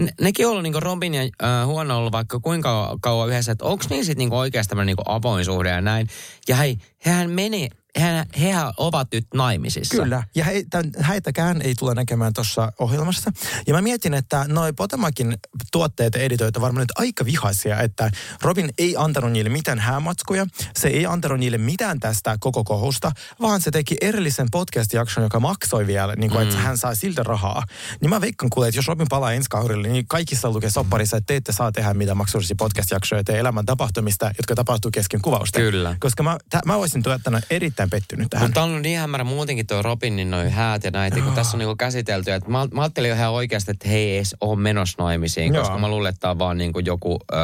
[0.00, 3.64] Ne, nekin on ollut niinku Robin ja äh, Huono ollut vaikka kuinka kauan yhdessä, että
[3.64, 6.08] onko niin sit niinku oikeasti tämmönen niinku avoin suhde ja näin.
[6.48, 10.02] Ja hei, hehän meni, hehän, hehän ovat nyt naimisissa.
[10.02, 13.32] Kyllä, ja he, tämän, häitäkään ei tule näkemään tuossa ohjelmassa.
[13.66, 15.34] Ja mä mietin, että noi Potemakin
[15.72, 18.10] tuotteet ja editoit varmaan nyt aika vihaisia, että
[18.42, 23.60] Robin ei antanut niille mitään häämatskuja, se ei antanut niille mitään tästä koko kohusta, vaan
[23.60, 26.48] se teki erillisen podcast-jakson, joka maksoi vielä, niin kuin, mm.
[26.48, 27.62] että hän saa siltä rahaa.
[28.00, 31.26] Niin mä veikkaan kuule, että jos Robin palaa ensi kaudelle, niin kaikissa lukee sopparissa, että
[31.26, 35.58] te ette saa tehdä mitään maksullisia podcast-jaksoja teidän elämän tapahtumista, jotka tapahtuu kesken kuvausta.
[35.58, 35.96] Kyllä.
[36.00, 38.48] Koska mä, tä, mä olisin tuottanut erittäin pettynyt tähän.
[38.48, 41.58] Mutta on ollut niin hämärä muutenkin tuo Robinin noin häät ja näitä, kun tässä on
[41.58, 42.32] niinku käsitelty.
[42.32, 45.62] Että mä, mä ajattelin jo ihan oikeasti, että he ei edes ole menossa naimisiin, Joo.
[45.62, 47.36] koska mä luulen, että tämä on vaan niinku joku ö,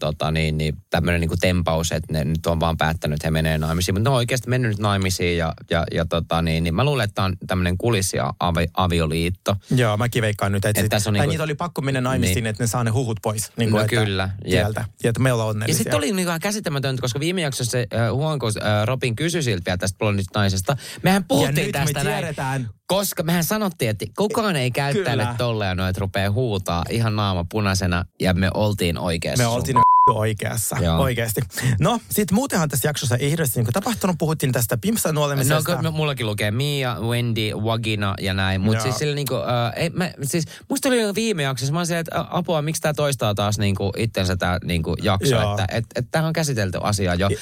[0.00, 3.58] tota niin, niin, tämmöinen niinku tempaus, että ne nyt on vaan päättänyt, että he menee
[3.58, 3.94] naimisiin.
[3.94, 7.04] Mutta ne on oikeasti mennyt nyt naimisiin ja, ja, ja tota niin, niin mä luulen,
[7.04, 9.56] että tämä on tämmöinen kulissi avi, avioliitto.
[9.70, 12.46] Joo, mäkin veikkaan nyt, että, Että tässä on niinku- niitä oli pakko mennä naimisiin, Niin.
[12.46, 13.52] että ne saa ne huhut pois.
[13.56, 14.50] Niin No että, kyllä, jep.
[14.50, 14.84] Sieltä.
[15.02, 15.78] Ja että me ollaan Ja onnellisia.
[15.78, 19.76] sitten oli niinku käsittämätöntä, koska viime jaksossa se äh, Huonko äh, Robin kysyi siltä vielä
[19.88, 20.76] tästä blondista naisesta.
[21.02, 22.16] Mehän puhuttiin me tästä näin.
[22.18, 22.70] tiedetään.
[22.86, 25.34] Koska mehän sanottiin, että kukaan ei käyttäile Kyllä.
[25.38, 29.42] tolleen noin, että rupeaa huutaa ihan naama punaisena ja me oltiin oikeassa.
[29.42, 29.76] Me oltiin
[30.14, 30.98] oikeassa, Joo.
[30.98, 31.40] oikeasti.
[31.80, 34.16] No, sitten muutenhan tässä jaksossa ei hirveästi niin tapahtunut.
[34.18, 35.76] Puhuttiin tästä Pimsan No, nuolemisesta.
[35.76, 38.60] kun mullakin lukee Mia, Wendy, Wagina ja näin.
[38.60, 42.24] Mutta siis sillä niinku, äh, ei, mä, siis musta oli viime jaksossa, mä silleen, että
[42.30, 45.50] apua, miksi tää toistaa taas niinku itsensä tää niinku jakso, Joo.
[45.50, 47.28] että et, et, tämähän on käsitelty asia jo.
[47.28, 47.36] Ja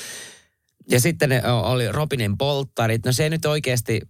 [0.99, 3.05] sitten ne ö, oli Robinin polttarit.
[3.05, 4.01] No se ei nyt oikeasti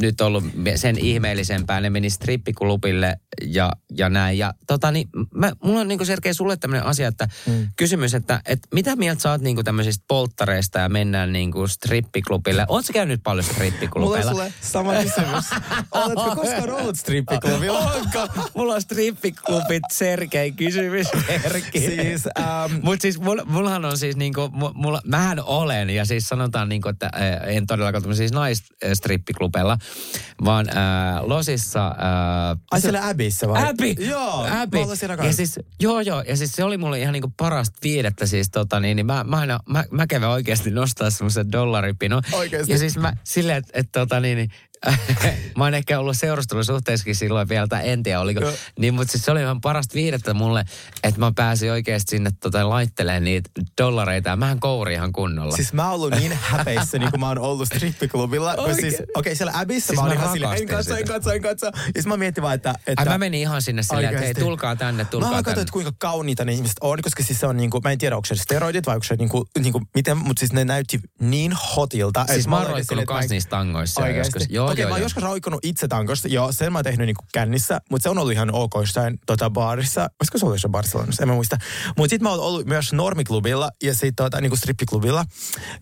[0.00, 0.44] nyt ollut
[0.76, 1.80] sen ihmeellisempää.
[1.80, 4.38] Ne meni strippiklubille ja, ja näin.
[4.38, 7.68] Ja tota niin, mä, mulla on niinku Sergei sulle tämmöinen asia, että mm.
[7.76, 12.66] kysymys, että, että mitä mieltä sä oot niinku tämmöisistä polttareista ja mennään niinku strippiklubille?
[12.68, 14.30] Ootko käynyt paljon Mulla on strippiklubeilla?
[14.30, 15.44] sulle sama kysymys.
[15.92, 17.78] Oletko koskaan ollut strippiklubilla?
[17.78, 18.28] Onko?
[18.54, 21.80] Mulla on strippiklubit, Sergei, kysymys, Erkki.
[21.80, 26.28] Siis, ähm, Mutta siis mulla, mullahan on siis niinku, mu- mulla, mähän olen ja siis
[26.28, 29.78] sanotaan niinku, että äh, en todellakaan tämmöisiä siis naisstrippiklubeilla,
[30.44, 30.74] vaan äh,
[31.22, 31.86] Losissa...
[31.86, 33.68] Äh, ai siellä Abyssä vai?
[33.68, 33.88] Abby!
[33.88, 34.78] Joo, Abby.
[35.26, 36.22] ja siis, joo, joo.
[36.28, 39.36] Ja siis se oli mulle ihan niinku parasta viidettä siis tota niin, niin mä, mä
[39.36, 42.20] aina, mä, mä kävin oikeasti nostaa semmoisen dollaripino.
[42.32, 42.72] Oikeesti?
[42.72, 44.50] Ja siis mä silleen, että et, tota niin, niin
[45.58, 48.40] mä oon ehkä ollut seurustelusuhteessakin silloin vielä, tai en tiedä oliko.
[48.78, 50.64] Niin, mutta siis se oli ihan parasta viidettä mulle,
[51.02, 54.28] että mä pääsin oikeasti sinne tota, laittelemaan niitä dollareita.
[54.28, 55.56] Ja mähän kouri ihan kunnolla.
[55.56, 58.54] Siis mä oon ollut niin häpeissä, niin kuin mä oon ollut strippiklubilla.
[58.56, 61.06] Mä Siis, Okei, okay, siellä Abyssä Siis mä olin mä ihan silleen, en katso, en
[61.06, 61.66] katso, en katso.
[61.66, 62.74] Ja sit mä mietin vaan, että...
[62.86, 65.44] että Ai mä menin ihan sinne silleen, että hei, tulkaa tänne, Mä tulkaa vaan tänne.
[65.44, 68.16] katsoin, että kuinka kauniita ne ihmiset on, koska siis se on niinku, mä en tiedä,
[68.16, 72.24] onko se steroidit vai onko se niinku, niinku miten, mutta siis ne näytti niin hotilta.
[72.32, 74.46] Siis mä oon roikkunut silleen, että kans mä- niissä tangoissa joskus.
[74.48, 76.28] Joo, Okei, joo, mä oon joskus roikkunut itse tankosta.
[76.28, 79.50] Joo, sen mä oon tehnyt niinku kännissä, mutta se on ollut ihan ok jossain tota,
[79.50, 80.00] baarissa.
[80.20, 81.56] Olisiko se ollut jossain Barcelonassa, en mä muista.
[81.96, 85.24] Mutta sitten mä oon ollut myös normiklubilla ja sit tota, niinku strippiklubilla.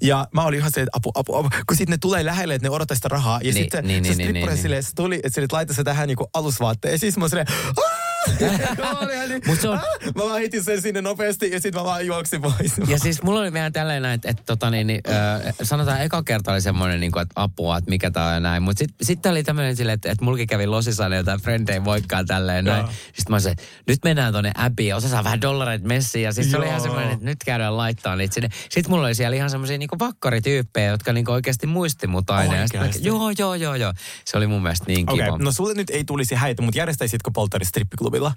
[0.03, 1.49] Ja mä olin ihan se, että apu, apu, apu.
[1.67, 3.37] Kun sitten ne tulee lähelle, että ne odottaa sitä rahaa.
[3.39, 4.63] Ja Niin, sitten niin, se niin, strippari niin, niin.
[4.63, 7.13] silleen, se tuli, että nyt laittaa se tähän niinku alusvaatteisiin.
[7.17, 8.00] Mä oon silleen, "Aah!"
[8.41, 12.07] Niin, Mut se on- "Ah!" Mä vaan hitin sen sinne nopeasti ja sitten mä vaan
[12.07, 12.73] juoksin pois.
[12.89, 16.53] Ja siis mulla oli vielä tällainen, että, että tota niin, niin, äh, sanotaan eka kerta
[16.53, 18.63] oli semmoinen, niin kuin, että apua, että mikä tää on ja näin.
[18.63, 22.65] Mutta sitten sit oli tämmöinen silleen, että, että mulki kävi losissa jotain frendei moikkaa tälleen
[22.65, 22.87] näin.
[22.87, 23.57] Sitten mä olisin,
[23.87, 26.23] nyt mennään tonne ja osa saa vähän dollareita messiin.
[26.25, 28.49] Ja siis se oli ihan semmoinen, että nyt käydään laittaa niitä sinne.
[28.71, 32.57] Sitten mulla oli siellä ihan semmoisia niin vakkarityyppejä, jotka niin oikeasti muisti mut aina.
[32.57, 33.09] Ja sit mä, Oikeasti?
[33.09, 33.93] joo, joo, joo, joo.
[34.25, 35.35] Se oli mun mielestä niin Okei, kiva.
[35.35, 35.45] okay.
[35.45, 37.65] no sulle nyt ei tulisi häitä, mutta järjestäisitkö polttari
[38.11, 38.33] strippiklubilla?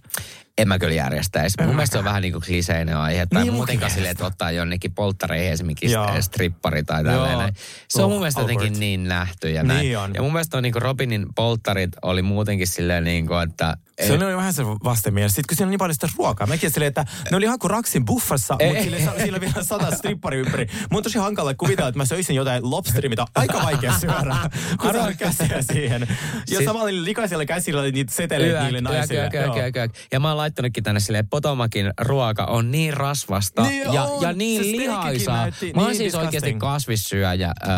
[0.57, 1.57] En mä kyllä järjestäisi.
[1.65, 3.25] Mun mielestä se on vähän niin kuin kliseinen aihe.
[3.25, 6.21] Tai Niin niin, muutenkaan silleen, että ottaa jonnekin polttareihin esimerkiksi Joo.
[6.21, 7.53] strippari tai tällainen.
[7.89, 8.55] Se on mun mielestä awkward.
[8.55, 9.97] jotenkin niin nähty ja Niin näin.
[9.97, 10.13] on.
[10.13, 13.77] Ja mun mielestä on niin kuin Robinin polttarit oli muutenkin silleen niin kuin, että...
[14.07, 15.35] Se oli vähän se vastenmielistä.
[15.35, 16.47] Sitten kun siinä on niin paljon sitä ruokaa.
[16.47, 20.39] Mäkin silleen, että ne oli ihan kuin Raksin buffassa, mutta sille, sillä vielä sata strippari
[20.39, 20.67] ympäri.
[20.91, 24.35] Mun on tosi hankala kuvitella, että mä söisin jotain lobsteria, mitä on aika vaikea syödä,
[24.81, 26.07] kun käsiä siihen.
[26.49, 29.29] Ja samalla likaisilla käsillä niitä seteleitä niille naisille.
[29.63, 29.91] Yök, yök.
[30.11, 34.21] Ja mä oon laittanutkin tänne silleen, että Potomakin ruoka on niin rasvasta Niin ja, on.
[34.21, 35.37] ja niin Se steakkikin lihaisaa.
[35.37, 36.59] näytti Mä oon niin siis oikeasti disgusting.
[36.59, 37.47] kasvissyöjä.
[37.47, 37.73] Äh,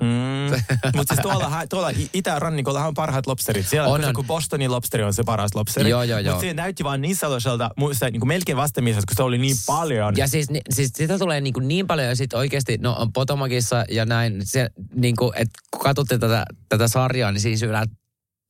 [0.00, 0.52] Mm.
[0.96, 3.66] Mutta siis tuolla, tuolla Itä-rannikolla on parhaat lobsterit.
[3.68, 5.90] Siellä On, on, kun Bostonin lobsteri on se paras lobsteri.
[5.90, 6.34] Joo, joo, joo.
[6.34, 9.56] Mutta se näytti vaan niin sellaiselta, muista, niin kuin melkein vastenmieliseltä, kun se oli niin
[9.66, 10.14] paljon.
[10.16, 13.12] Ja siis, ni- siis sitä tulee niin, kuin niin paljon ja sitten oikeasti, no on
[13.12, 17.86] Potomakissa ja näin, se niin kuin, että kun katsotte tätä, tätä sarjaa, niin siinä syödään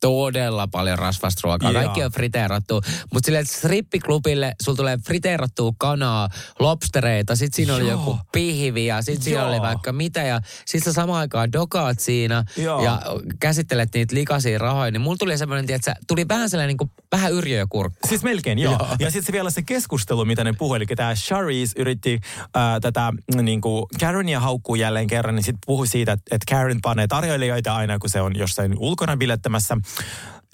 [0.01, 1.71] todella paljon rasvasta ruokaa.
[1.71, 1.83] Joo.
[1.83, 2.83] Kaikki on friteerattu.
[3.13, 6.29] Mutta että strippiklubille sulla tulee friteerattua kanaa,
[6.59, 7.91] lobstereita, sit siinä oli Joo.
[7.91, 9.49] joku pihvi ja sit siinä Joo.
[9.49, 10.23] oli vaikka mitä.
[10.23, 12.85] Ja sit sä samaan aikaan dokaat siinä Joo.
[12.85, 13.03] ja
[13.41, 14.91] käsittelet niitä likaisia rahoja.
[14.91, 18.09] Niin mulla tuli semmoinen, että tuli vähän sellainen niin kuin, vähän yrjö ja kurkku.
[18.09, 18.73] Siis melkein, joo.
[18.73, 18.89] joo.
[18.99, 22.21] Ja sitten se vielä se keskustelu, mitä ne puhui, eli tämä Charisse yritti
[22.55, 26.81] ää, tätä niin kuin Karenia haukkuu jälleen kerran, niin sitten puhui siitä, että, että Karen
[26.81, 29.77] panee tarjoilijoita aina, kun se on jossain ulkona bilettämässä.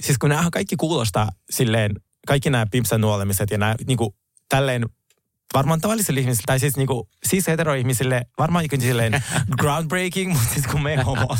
[0.03, 1.95] Siis kun nämä kaikki kuulostaa silleen,
[2.27, 4.15] kaikki nämä pimpsan nuolemiset ja nämä niin kuin,
[4.49, 4.87] tälleen
[5.55, 9.23] varmaan tavallisille ihmisille, tai siis niinku, siis heteroihmisille, varmaan jokin silleen
[9.61, 11.39] groundbreaking, mutta siis kun me homot.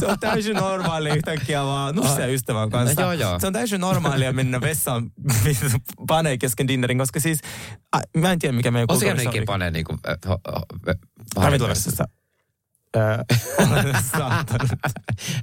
[0.00, 3.00] Se on täysin normaali yhtäkkiä vaan nussa ystävän kanssa.
[3.02, 3.40] No joo, joo.
[3.40, 5.10] Se on täysin normaalia mennä vessaan
[6.08, 7.40] panee kesken dinnerin, koska siis,
[7.92, 9.46] a, mä en tiedä mikä meidän kulttuurissa on.
[9.46, 9.98] panee niinku...
[10.08, 10.66] äh, ho- ho-.
[10.88, 10.94] Öö,
[11.34, 12.19] saatana.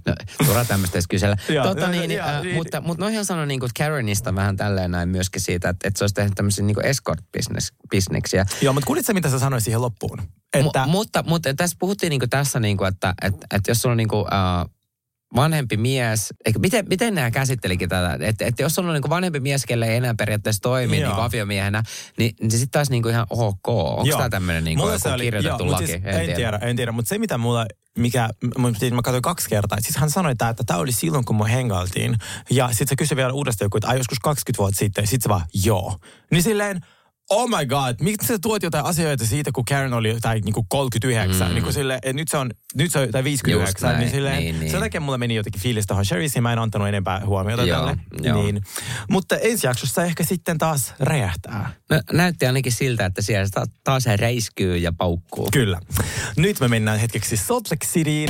[0.07, 0.13] No,
[0.45, 1.37] turha tämmöistä edes kysellä.
[1.49, 2.55] Joo, tota, niin, joo, äh, niin.
[2.55, 6.03] mutta, mutta noihin sanoi niin kuin Karenista vähän tälleen näin myöskin siitä, että, että se
[6.03, 8.45] olisi tehnyt tämmöisiä niin escort-bisneksiä.
[8.61, 10.21] Joo, mutta kuulitko mitä sä sanoit siihen loppuun?
[10.53, 13.81] Että, Mu- mutta, mutta tässä puhuttiin niin kuin tässä, niin kuin, että, että, että jos
[13.81, 14.76] sulla on niin kuin, uh,
[15.35, 19.39] vanhempi mies, eikä, miten, miten nämä käsittelikin tätä, että, että jos on niin kuin vanhempi
[19.39, 21.83] mies, kelle ei enää periaatteessa toimi niin aviomiehenä,
[22.17, 23.67] niin, niin se sitten taas niin kuin ihan ok.
[23.67, 25.87] Onko tämä tämmöinen niin joku oli- kirjoitettu joo, laki?
[25.87, 26.59] Siis, en, tiedä.
[26.61, 27.65] en tiedä, mutta se mitä mulla,
[27.97, 31.37] mikä, mä, siis mä katsoin kaksi kertaa, siis hän sanoi, että tämä oli silloin, kun
[31.37, 32.15] me hengailtiin.
[32.49, 35.29] Ja sitten se kysyi vielä uudestaan joku, että ai joskus 20 vuotta sitten, sitten se
[35.29, 35.97] vaan, joo.
[36.31, 36.81] Niin silleen,
[37.29, 40.65] oh my god, miksi sä tuot jotain asioita siitä, kun Karen oli jotain niin kuin
[40.69, 41.53] 39, mm.
[41.53, 44.11] niin kuin silleen, että nyt se on, nyt se on jotain 59, Just näin, niin
[44.11, 44.71] silleen, niin, niin.
[44.71, 47.97] sen takia mulla meni jotenkin fiilis tuohon Sherrysiin, mä en antanut enempää huomiota Joo, tälle.
[48.21, 48.43] joo.
[48.43, 48.61] Niin.
[49.09, 51.73] Mutta ensi jaksossa ehkä sitten taas räjähtää.
[51.89, 55.49] No, näytti ainakin siltä, että siellä ta- taas räiskyy ja paukkuu.
[55.53, 55.79] Kyllä.
[56.37, 58.29] Nyt me mennään hetkeksi Salt Lake Cityin.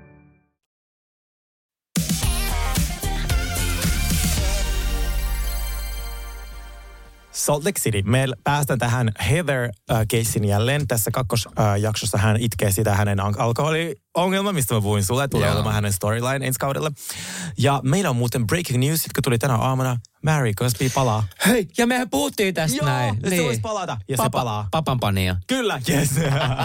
[7.45, 8.01] Salt Lake City.
[8.01, 10.87] Me päästään tähän Heather-keissin jälleen.
[10.87, 15.27] Tässä kakkosjaksossa hän itkee sitä hänen al- alkoholiongelma, mistä mä puhuin sulle.
[15.27, 16.91] Tulee olemaan hänen storyline ensi kaudella.
[17.57, 19.97] Ja meillä on muuten breaking news, jotka tuli tänä aamuna.
[20.25, 21.23] Mary Cosby palaa.
[21.47, 23.17] Hei, ja mehän puhuttiin tästä Joo, näin.
[23.23, 24.67] ja se voisi palata, ja se palaa.
[24.71, 25.35] Papan pania.
[25.47, 26.11] Kyllä, yes.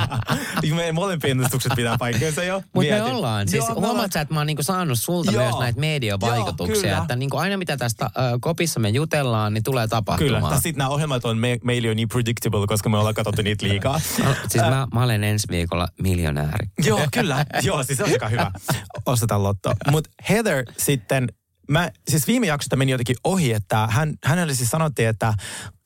[0.74, 2.62] Meidän molempien ennustukset pitää paikkansa jo.
[2.74, 3.48] Mutta me ollaan.
[3.48, 5.42] Siis Joo, huomaat sä, että mä oon niinku saanut sulta Joo.
[5.42, 6.90] myös näitä mediavaikutuksia.
[6.90, 10.42] Joo, että niinku aina mitä tästä äh, kopissa me jutellaan, niin tulee tapahtumaan.
[10.42, 13.66] Kyllä, sitten nämä ohjelmat on me, meille jo niin predictable, koska me ollaan katsottu niitä
[13.66, 14.00] liikaa.
[14.24, 16.66] No, siis mä, mä olen ensi viikolla miljonääri.
[16.84, 17.46] Joo, kyllä.
[17.62, 18.50] Joo, siis se on aika hyvä.
[19.06, 19.74] Ostetaan lotto.
[19.90, 21.28] Mutta Heather sitten,
[21.68, 25.34] mä, siis viime jaksosta meni jotenkin ohi, että hän, hänelle siis sanottiin, että,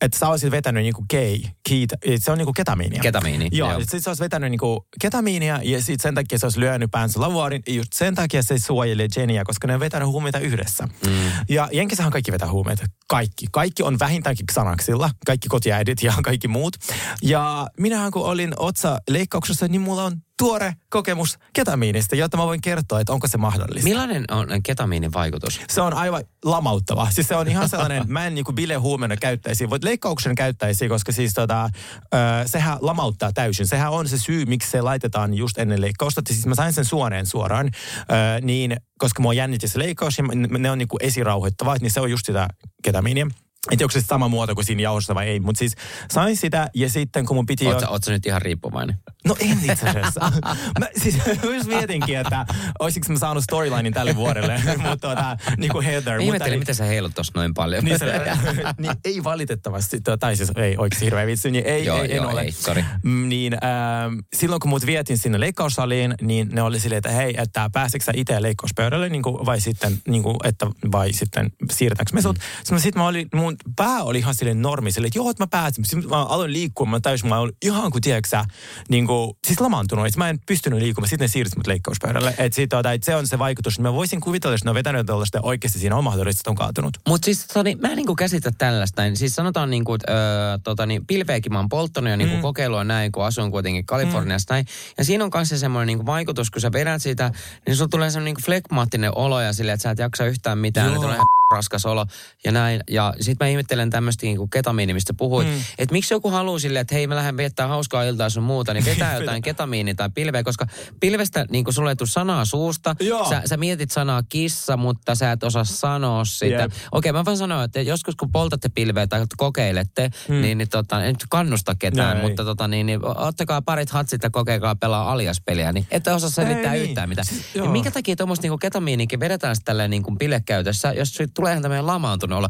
[0.00, 3.02] että sä olisit vetänyt niinku gay, kiit, se on niinku ketamiinia.
[3.02, 3.80] Ketamiini, Joo, joo.
[3.88, 7.62] sit se olisi vetänyt niinku ketamiinia ja sit sen takia se olisi lyönyt päänsä lavuaarin.
[7.66, 10.86] Ja just sen takia se suojelee Jenniä, koska ne on vetänyt huumeita yhdessä.
[11.06, 11.12] Mm.
[11.48, 12.86] Ja Jenkissähän kaikki vetää huumeita.
[13.08, 13.46] Kaikki.
[13.52, 15.10] Kaikki on vähintäänkin Xanaxilla.
[15.26, 16.76] Kaikki kotiäidit ja kaikki muut.
[17.22, 22.60] Ja minähän kun olin otsa leikkauksessa, niin mulla on tuore kokemus ketamiinista, jotta mä voin
[22.60, 23.88] kertoa, että onko se mahdollista.
[23.88, 25.60] Millainen on ketamiinin vaikutus?
[25.68, 27.10] Se on aivan lamauttava.
[27.10, 31.35] Siis se on ihan sellainen, mä en niinku bilehuumeena käyttäisi, voit leikkauksen käyttäisi, koska siis
[31.35, 31.70] tota,
[32.14, 33.66] ö, sehän lamauttaa täysin.
[33.66, 36.22] Sehän on se syy, miksi se laitetaan just ennen leikkausta.
[36.26, 40.24] Siis mä sain sen suoneen suoraan, ö, niin koska mua jännitti se leikkaus ja
[40.59, 42.48] ne on niinku esirauhoittavaa, niin se on just sitä
[42.83, 43.26] ketamiinia.
[43.68, 45.75] Tiedä, onko se sama muoto kuin siinä jauhossa vai ei, mutta siis
[46.11, 47.66] sain sitä ja sitten kun mun piti...
[47.66, 48.96] Oletko, ootko nyt ihan riippuvainen?
[49.25, 50.33] No en itse asiassa.
[50.79, 51.18] mä siis
[51.55, 52.46] just mietinkin, että
[52.79, 56.16] olisinko mä saanut storylinein tälle vuodelle, mutta tota, niin kuin Heather.
[56.16, 57.85] Mä ihmettelin, miten sä heilut tossa noin paljon.
[57.85, 58.07] Niin, se,
[58.79, 62.33] niin ei valitettavasti, tai siis ei oikeasti hirveä vitsi, niin ei, Joo, ei, joo, en
[62.33, 62.40] ole.
[62.40, 62.85] ei, sorry.
[63.03, 67.35] Mm, Niin ähm, silloin kun mut vietin sinne leikkaussaliin, niin ne oli silleen, että hei,
[67.38, 72.12] että pääseekö sä itse leikkauspöydälle, niin kuin, vai sitten, niin kuin, että, vai sitten siirretäänkö
[72.14, 72.38] me sut.
[72.70, 72.79] Mm.
[72.79, 75.84] Sitten mä olin, mun pää oli ihan silleen normi, silleen, että joo, että mä pääsin.
[75.84, 78.44] Sitten mä aloin liikkua, mä täysin, mä olin ihan kuin, tiedätkö sä,
[78.88, 81.08] niin kuin, siis lamaantunut, että mä en pystynyt liikkumaan.
[81.08, 82.34] Sitten ne siirsi mut leikkauspöydälle.
[82.38, 84.74] Että sit, tota, et se on se vaikutus, että mä voisin kuvitella, että ne on
[84.74, 86.98] vetänyt tuollaista oikeasti siinä on mahdollista, että on kaatunut.
[87.08, 89.02] Mutta siis Soni, mä en niinku käsitä tällaista.
[89.02, 92.42] Niin Siis sanotaan niinku, että öö, tota, niin, pilveäkin mä oon polttanut ja niinku mm.
[92.42, 94.54] kokeilua näin, kun asun kuitenkin Kaliforniassa mm.
[94.54, 94.66] näin.
[94.98, 97.32] Ja siinä on kanssa semmoinen niinku vaikutus, kun sä vedät sitä,
[97.66, 100.86] niin sulla tulee semmoinen niinku flekmaattinen olo ja silleen, että sä et jaksa yhtään mitään.
[100.86, 100.94] Joo.
[100.94, 102.06] Että ihan raskas olo
[102.44, 102.80] ja näin.
[102.90, 105.48] Ja sit mä ihmettelen tämmöistä niinku ketamiini, mistä puhuit.
[105.48, 105.55] Mm.
[105.79, 108.85] Että miksi joku haluaa silleen, että hei mä lähden viettää hauskaa iltaa sun muuta, niin
[108.85, 110.66] vetää jotain ketamiini tai pilveä, koska
[111.00, 112.96] pilvestä niinku sulle ei tule sanaa suusta.
[113.00, 113.29] Joo.
[113.29, 116.62] Sä, sä mietit sanaa kissa, mutta sä et osaa sanoa sitä.
[116.62, 116.72] Jep.
[116.92, 120.40] Okei, mä voin sanoa, että joskus kun poltatte pilveä tai kokeilette, hmm.
[120.40, 124.22] niin, niin tota, en nyt kannusta ketään, No mutta tota, niin, niin, ottakaa parit hatsit
[124.22, 126.90] ja kokeilkaa pelaa aliaspeliä, niin ette osaa selittää Ei ei, niin.
[126.90, 127.26] yhtään mitään.
[127.26, 127.72] Siis, ja joo.
[127.72, 131.87] minkä takia tuommoista niin ketamiinikin vedetään sitten tälleen niin bilekäytössä, jos siitä tulee ihan tämmöinen
[131.87, 132.48] lamaantunut olla.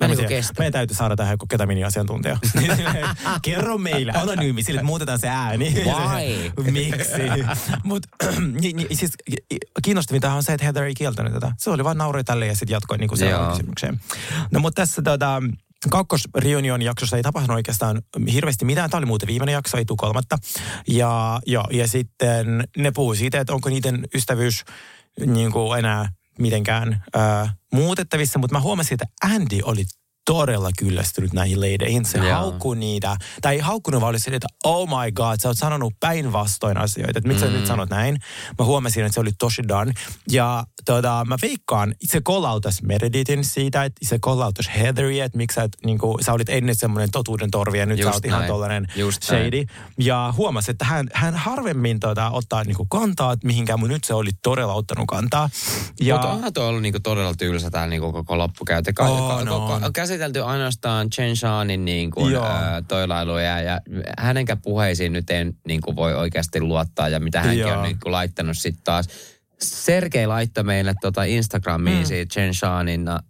[0.00, 0.54] Mä, niin kestä.
[0.58, 2.38] Meidän täytyy saada tähän joku ketamini-asiantuntija.
[3.42, 5.74] Kerro meille, anonyymi, sille että muutetaan se ääni.
[5.74, 6.52] Why?
[6.72, 7.12] Miksi?
[7.84, 8.08] Mutta
[8.60, 9.12] niin, niin, siis
[9.82, 11.52] kiinnostavinta on se, että Heather ei kieltänyt tätä.
[11.58, 14.00] Se oli vaan nauroi tälle ja sitten jatkoi niin seuraavaan kysymykseen.
[14.50, 15.42] No mutta tässä tota,
[15.90, 18.90] kakkos Reunion jaksossa ei tapahtunut oikeastaan hirveästi mitään.
[18.90, 20.38] Tämä oli muuten viimeinen jakso, ei tule kolmatta.
[20.88, 24.64] Ja, ja, ja sitten ne puhuu siitä, että onko niiden ystävyys
[25.26, 29.84] niin kuin enää mitenkään ää, muutettavissa, mutta mä huomasin, että Andy oli
[30.24, 32.04] todella kyllästynyt näihin leideihin.
[32.04, 32.34] Se Joo.
[32.34, 35.94] haukkui niitä, tai ei haukkunut, vaan oli silleen, että oh my god, sä oot sanonut
[36.00, 37.50] päinvastoin asioita, että miksi Mm.
[37.50, 38.18] sä nyt sanot näin.
[38.58, 39.92] Mä huomasin, että se oli tosi done.
[40.30, 45.62] Ja tota, mä veikkaan, se kollautas Meredithin siitä, että se kollautas Heatheria, että miksi sä,
[45.62, 48.38] et, niin kuin, sä olit ennen semmoinen totuuden torvi ja nyt Just sä oot ihan
[48.40, 48.50] näin.
[48.52, 49.44] tollainen Just näin.
[49.44, 49.64] shady.
[50.00, 54.04] Ja huomasi, että hän, hän harvemmin tota, ottaa niin kuin kantaa että mihinkään, mutta nyt
[54.04, 55.50] se oli todella ottanut kantaa.
[56.00, 58.92] Ja, Mutta onhan tuo ollut niinku todella tylsä tämä niinku koko loppukäyte.
[58.92, 59.92] Ka- On, ka- koko- on.
[59.92, 62.44] käsitelty ainoastaan Chen Shanin niinku, Joo.
[62.44, 63.80] ää, toilailuja ja
[64.18, 67.76] hänenkään puheisiin nyt ei niinku voi oikeasti luottaa ja mitä hänkin Joo.
[67.76, 69.08] on niinku laittanut sitten taas.
[69.60, 72.04] Sergei laittoi meille tota Instagramiin mm.
[72.04, 73.08] siitä Chen Shanin.
[73.08, 73.20] Ää,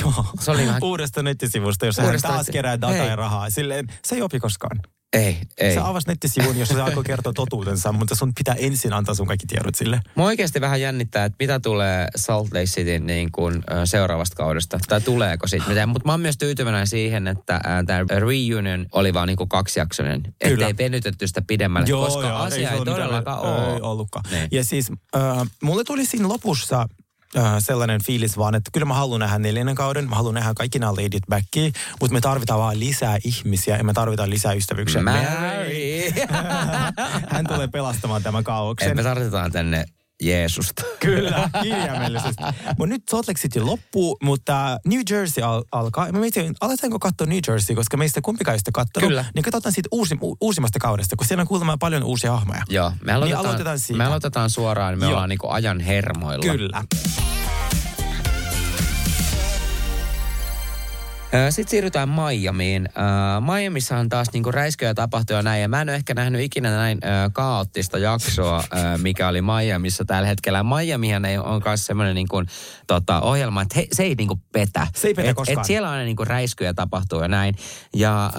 [0.00, 0.26] Joo.
[0.40, 0.82] se oli vähän...
[0.82, 3.50] Uudesta nettisivusta, jossa Uudesta hän taas netti- kerää dataa ja rahaa.
[3.50, 4.80] Silleen, se ei opi koskaan.
[5.14, 5.74] Ei, ei.
[5.74, 9.46] Se avasi nettisivun, jossa se alkoi kertoa totuutensa, mutta sun pitää ensin antaa sun kaikki
[9.46, 10.00] tiedot sille.
[10.14, 15.00] Mua oikeasti vähän jännittää, että mitä tulee Salt Lake Cityn niin kuin, seuraavasta kaudesta, tai
[15.00, 15.88] tuleeko siitä mitään.
[15.88, 20.22] Mutta mä oon myös tyytyväinen siihen, että tämä reunion oli vaan niin kuin kaksijaksoinen.
[20.22, 20.68] Kyllä.
[20.68, 23.74] Ettei venytetty sitä pidemmälle, koska asia se ei, ole todellakaan ole.
[23.74, 24.24] Ei ollutkaan.
[24.30, 24.48] Niin.
[24.52, 25.22] Ja siis äh,
[25.62, 26.86] mulle tuli siinä lopussa
[27.58, 30.92] sellainen fiilis vaan, että kyllä mä haluan nähdä neljännen kauden, mä haluan nähdä kaikki nämä
[30.92, 35.02] ladit backiin, mutta me tarvitaan vaan lisää ihmisiä ja me tarvitaan lisää ystävyyksiä.
[35.02, 36.10] Mary!
[37.34, 38.96] Hän tulee pelastamaan tämän kaauksen.
[38.96, 39.84] me tarvitaan tänne
[40.24, 40.82] Jeesusta.
[41.00, 42.42] Kyllä, kirjaimellisesti.
[42.78, 46.12] Mutta nyt Salt Lake City loppuu, mutta New Jersey al- alkaa.
[46.12, 49.08] Mä mietin, aletaanko katsoa New Jersey, koska meistä kumpikaan ei sitä katsonut.
[49.08, 49.24] Kyllä.
[49.34, 52.62] Niin katsotaan siitä uusi, u- uusimmasta kaudesta, kun siellä on kuulemma paljon uusia hahmoja.
[52.68, 53.98] Joo, me aloitetaan, Niin aloitetaan siitä.
[53.98, 55.12] me aloitetaan suoraan, me Joo.
[55.12, 56.52] ollaan niinku ajan hermoilla.
[56.52, 56.84] Kyllä.
[61.50, 62.88] Sitten siirrytään Miamiin.
[63.54, 65.62] Miamissa on taas niinku räisköjä tapahtuu ja näin.
[65.62, 66.98] Ja mä en ole ehkä nähnyt ikinä näin
[67.32, 68.64] kaoottista jaksoa,
[69.02, 70.62] mikä oli Miamissa tällä hetkellä.
[70.62, 72.42] Miamihan ei on myös semmoinen niinku,
[72.86, 74.86] tota, ohjelma, että he, se ei niinku petä.
[74.94, 75.58] Se ei petä et, koskaan.
[75.58, 77.54] Et siellä aina niinku räiskyjä tapahtuu ja näin.
[77.94, 78.32] Ja äh,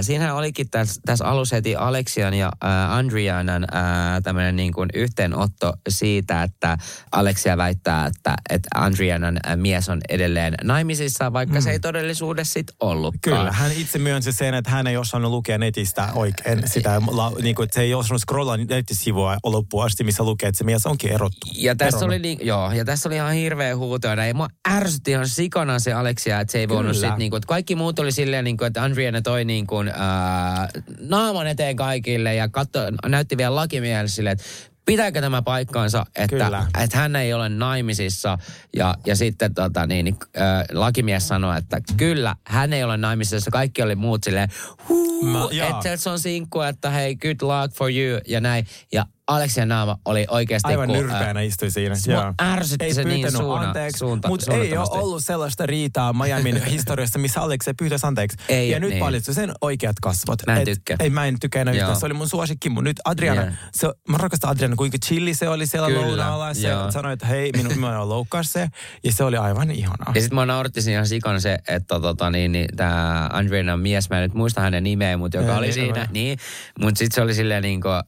[0.00, 6.42] siinähän olikin tässä täs alussa heti Alexian ja äh, Andrianan äh, tämmöinen niinku yhteenotto siitä,
[6.42, 6.78] että
[7.12, 13.38] Alexia väittää, että, että Andrianan mies on edelleen naimisissa, vaikka se ei todellisuudessa sit ollutkaan.
[13.38, 17.54] Kyllä, hän itse myönsi sen, että hän ei osannut lukea netistä oikein sitä, la, niin
[17.54, 21.12] kuin, että se ei osannut scrollaa nettisivua loppuun asti, missä lukee, että se mies onkin
[21.12, 21.46] erottu.
[21.54, 22.08] Ja tässä, eronnut.
[22.08, 24.08] oli, niin, joo, ja tässä oli ihan hirveä huuto.
[24.08, 24.34] Ja.
[24.34, 27.08] Mua ärsytti ihan sikana se Alexia, että se ei voinut Kyllä.
[27.08, 29.88] sit, niin kuin, että kaikki muut oli silleen, niin kuin, että Andriana toi niin kuin,
[29.88, 30.68] ää,
[30.98, 34.44] naaman eteen kaikille ja katso, näytti vielä lakimiehelle silleen, että
[34.86, 36.66] pitääkö tämä paikkaansa, että, Kyllä.
[36.82, 38.38] että hän ei ole naimisissa.
[38.76, 43.50] Ja, ja sitten tota, niin, äh, lakimies sanoi, että kyllä, hän ei ole naimisissa.
[43.50, 44.48] Kaikki oli muut silleen,
[44.88, 45.68] huu, Mä- joo.
[45.68, 48.66] että se on sinkku, että hei, good luck for you ja näin.
[48.92, 50.68] Ja Aleksia naama oli oikeasti...
[50.68, 51.94] Aivan kun, nyrpeänä istui siinä.
[52.08, 56.64] mua ärsytti ei se niin suuna- anteeksi, suunta- mutta ei ole ollut sellaista riitaa Miamin
[56.70, 58.36] historiassa, missä Aleksia pyytäisi anteeksi.
[58.48, 59.00] Ei, ja nyt niin.
[59.00, 60.38] paljastui sen oikeat kasvot.
[60.46, 60.96] Mä en Et- tykkää.
[61.00, 61.96] Ei, mä en tykkää enää yhtään.
[61.96, 63.52] Se oli mun suosikki, mutta nyt Adriana, Joo.
[63.74, 66.54] se, mä rakastan Adriana, kuinka chilli se oli siellä Kyllä, lounaalla.
[66.54, 66.90] Se joo.
[66.90, 68.68] sanoi, että hei, minun minua on loukkaas se.
[69.04, 70.12] Ja se oli aivan ihanaa.
[70.14, 74.10] Ja sitten mä nauratti siinä ihan sikan se, että tota, niin, niin, tämä Andreina mies,
[74.10, 76.06] mä en nyt muista hänen nimeä, mutta joka Ei, oli ei, siinä, ei.
[76.12, 76.38] niin.
[76.80, 78.02] Mutta sitten se oli silleen niin kuin, äh,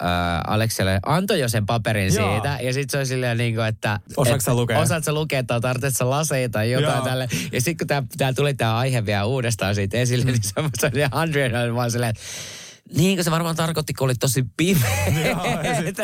[0.47, 2.33] Alekselle antoi jo sen paperin Joo.
[2.33, 2.59] siitä.
[2.62, 4.00] Ja sitten se oli silleen niin kuin, että...
[4.16, 4.79] Osaatko että, sä lukea?
[4.79, 7.05] Osaatko sä lukea, tai tarvitsetko sä laseita tai jotain Joo.
[7.05, 7.29] tälle.
[7.53, 10.87] Ja sitten kun tää, tää tuli tämä aihe vielä uudestaan siitä esille, niin se, se
[10.87, 12.22] oli Andreina oli vaan silleen, että
[12.97, 15.37] niin kuin se varmaan tarkoitti, kun oli tosi pimeä.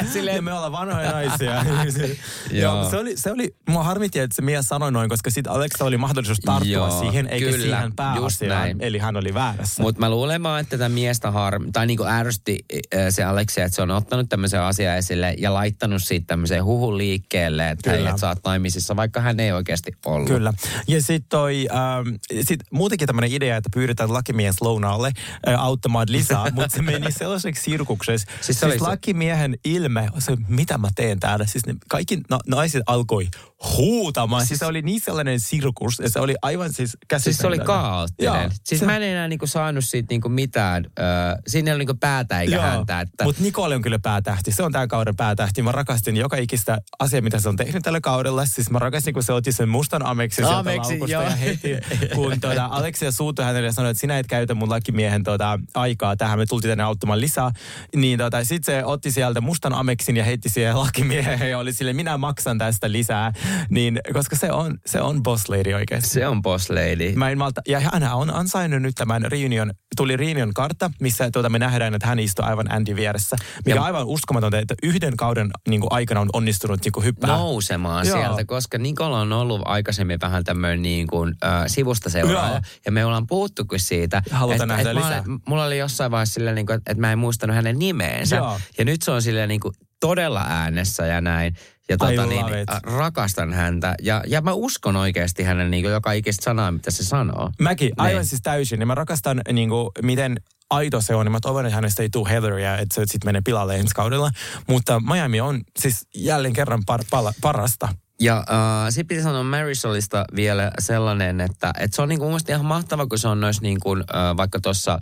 [0.12, 1.64] Silleen- ja me ollaan vanhoja naisia.
[2.62, 2.90] Joo.
[2.90, 5.96] Se oli, se oli, mua harmitti, että se mies sanoi noin, koska sitten Alexa oli
[5.96, 8.82] mahdollisuus tarttua Joo, siihen, eikä kyllä, siihen pääasiaan.
[8.82, 9.82] Eli hän oli väärässä.
[9.82, 13.76] Mutta mä luulen vaan, että tätä miestä harmi, tai niinku ärsytti äh, se Aleksia, että
[13.76, 18.10] se on ottanut tämmöisen asian esille ja laittanut siitä tämmöisen huhun liikkeelle, että hei, Kyllä.
[18.10, 20.28] et sä oot naimisissa, vaikka hän ei oikeasti ollut.
[20.28, 20.52] Kyllä.
[20.88, 25.12] Ja sitten toi, ähm, sit muutenkin tämmöinen idea, että pyydetään lakimies lounaalle
[25.48, 28.26] äh, auttamaan lisää, mutta se meni sellaiseksi sirkuksessa.
[28.30, 31.46] Siis Siis, se siis se- lakimiehen ilme, se, mitä mä teen täällä.
[31.46, 33.28] Siis ne kaikki na- naiset alkoi
[33.76, 34.40] huutamaan.
[34.42, 36.96] Siis, siis se oli niin sellainen sirkus, ja se oli aivan siis.
[37.18, 38.34] Siis se oli kaoottinen.
[38.42, 40.84] Joo, siis se- mä en enää niinku saanut siitä niinku mitään.
[40.98, 41.02] Ö,
[41.46, 43.00] siinä ei ollut niinku päätä eikä häntä.
[43.00, 43.24] Että...
[43.24, 44.52] Mutta Nicole on kyllä päätähti.
[44.52, 45.62] Se on tämän kauden päätähti.
[45.62, 48.46] Mä rakastin joka ikistä asiaa, mitä se on tehnyt tällä kaudella.
[48.46, 51.22] Siis mä rakastin, kun se otti sen mustan ameksin sieltä Ameksi, laukusta joo.
[51.22, 51.68] ja heti,
[52.14, 56.16] kun tuota, Aleksia suutui hänelle ja sanoi, että sinä et käytä mun lakimiehen tuota, aikaa
[56.16, 56.38] tähän.
[56.38, 57.50] Me tultiin tänne auttamaan lisää.
[57.96, 61.92] Niin tuota, sit se otti sieltä mustan ameksin ja heitti siihen lakimiehen ja oli sille,
[61.92, 63.32] minä maksan tästä lisää.
[63.70, 66.08] Niin, koska se on, se on boss lady oikeasti.
[66.08, 67.12] Se on boss lady.
[67.16, 71.48] Mä en malta, ja hän on ansainnut nyt tämän reunion, tuli reunion kartta, missä tuota
[71.48, 73.36] me nähdään, että hän istuu aivan Andy vieressä.
[73.66, 77.04] Mikä Ja- on aivan uskomatonta, että yhden kauden niin kuin, aikana on onnistunut niin kuin,
[77.04, 77.30] hyppää.
[77.30, 78.18] nousemaan Joo.
[78.18, 82.50] sieltä, koska Nikola on ollut aikaisemmin vähän tämmöinen niin kuin, äh, sivusta seuraaja.
[82.52, 82.60] Joo.
[82.86, 84.22] Ja me ollaan puhuttukin siitä.
[84.30, 85.24] Halutaan että- nähdä että lisää.
[85.48, 88.36] Mulla oli jossain vaiheessa silleen, niin kuin, että mä en muistanut hänen nimeensä.
[88.36, 88.60] Joo.
[88.78, 91.56] Ja nyt se on silleen niin kuin, todella äänessä ja näin.
[91.88, 93.94] Ja tota, niin, äh, rakastan häntä.
[94.02, 97.50] Ja, ja mä uskon oikeasti hänen niin kuin, joka ikistä sanaa, mitä se sanoo.
[97.60, 98.26] Mäkin, aivan Niin.
[98.26, 98.80] siis täysin.
[98.80, 100.36] Ja mä rakastan, niin kuin, miten
[100.70, 101.26] aito se on.
[101.26, 104.30] Ja mä toivon, että hänestä ei tule Heatheria, että se sitten menee pilalle ensi kaudella.
[104.68, 107.88] Mutta Miami on siis jälleen kerran par, pala, parasta.
[108.20, 112.64] Ja äh, sitten piti sanoa Marisolista vielä sellainen, että, että se on niinku mun ihan
[112.64, 115.00] mahtava, kun se on noissa niinku, äh, vaikka tuossa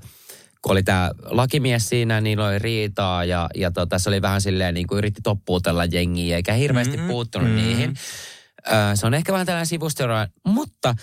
[0.63, 4.75] kun oli tämä lakimies siinä, niillä oli riitaa ja, ja tota, se oli vähän silleen
[4.75, 7.09] niin kuin yritti toppuutella jengiä eikä hirveästi mm-hmm.
[7.09, 7.63] puuttunut mm-hmm.
[7.63, 7.95] niihin.
[8.67, 10.95] Ö, se on ehkä vähän tällainen sivustyöraja, mutta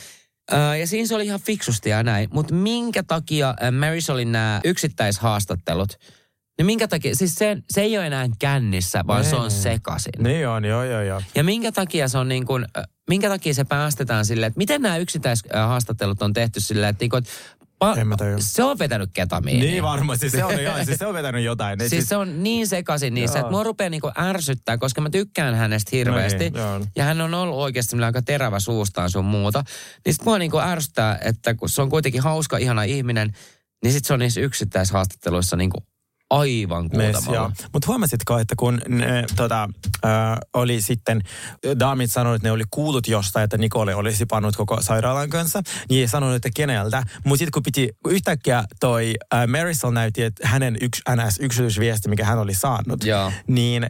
[0.53, 2.29] ö, ja siinä se oli ihan fiksusti ja näin.
[2.33, 5.97] Mutta minkä takia ö, Marisolin nämä yksittäishaastattelut,
[6.57, 9.49] niin minkä takia, siis se, se ei ole enää kännissä, vaan Ei, se on ei.
[9.49, 10.13] sekaisin.
[10.19, 11.21] Niin on, joo, joo, joo.
[11.35, 12.65] Ja minkä takia se on niin kuin,
[13.09, 17.17] minkä takia se päästetään silleen, että miten nämä yksittäishaastattelut on tehty silleen, että, niin kuin,
[17.17, 17.31] että
[17.83, 18.37] pa- En mä tajua.
[18.39, 19.71] se on vetänyt ketamiinia.
[19.71, 21.79] Niin varmasti, se on, joo, siis se on vetänyt jotain.
[21.79, 25.55] Ne Siis se on niin sekaisin niissä, että mua rupeaa niinku ärsyttää, koska mä tykkään
[25.55, 26.49] hänestä hirveästi.
[26.49, 29.63] No niin, ja hän on ollut oikeasti aika terävä suustaan sun muuta.
[30.05, 33.31] Niin sit mua niinku ärsyttää, että kun se on kuitenkin hauska, ihana ihminen,
[33.83, 35.77] niin sit se on niissä yksittäishaastatteluissa niinku
[36.29, 37.51] aivan kuutamalla.
[37.73, 39.69] Mutta huomasitko, että kun ne, tota,
[40.05, 40.11] äh,
[40.53, 41.21] oli sitten,
[41.79, 46.01] daamit sanoivat, että ne oli kuullut jostain, että Nicole olisi pannut koko sairaalan kanssa, niin
[46.01, 47.03] ei sanonut, että keneltä.
[47.25, 49.13] Mutta sitten kun piti, kun yhtäkkiä toi
[49.47, 53.31] Marisol näytti, että hänen yks, NS yksityisviesti, mikä hän oli saanut, Joo.
[53.47, 53.87] niin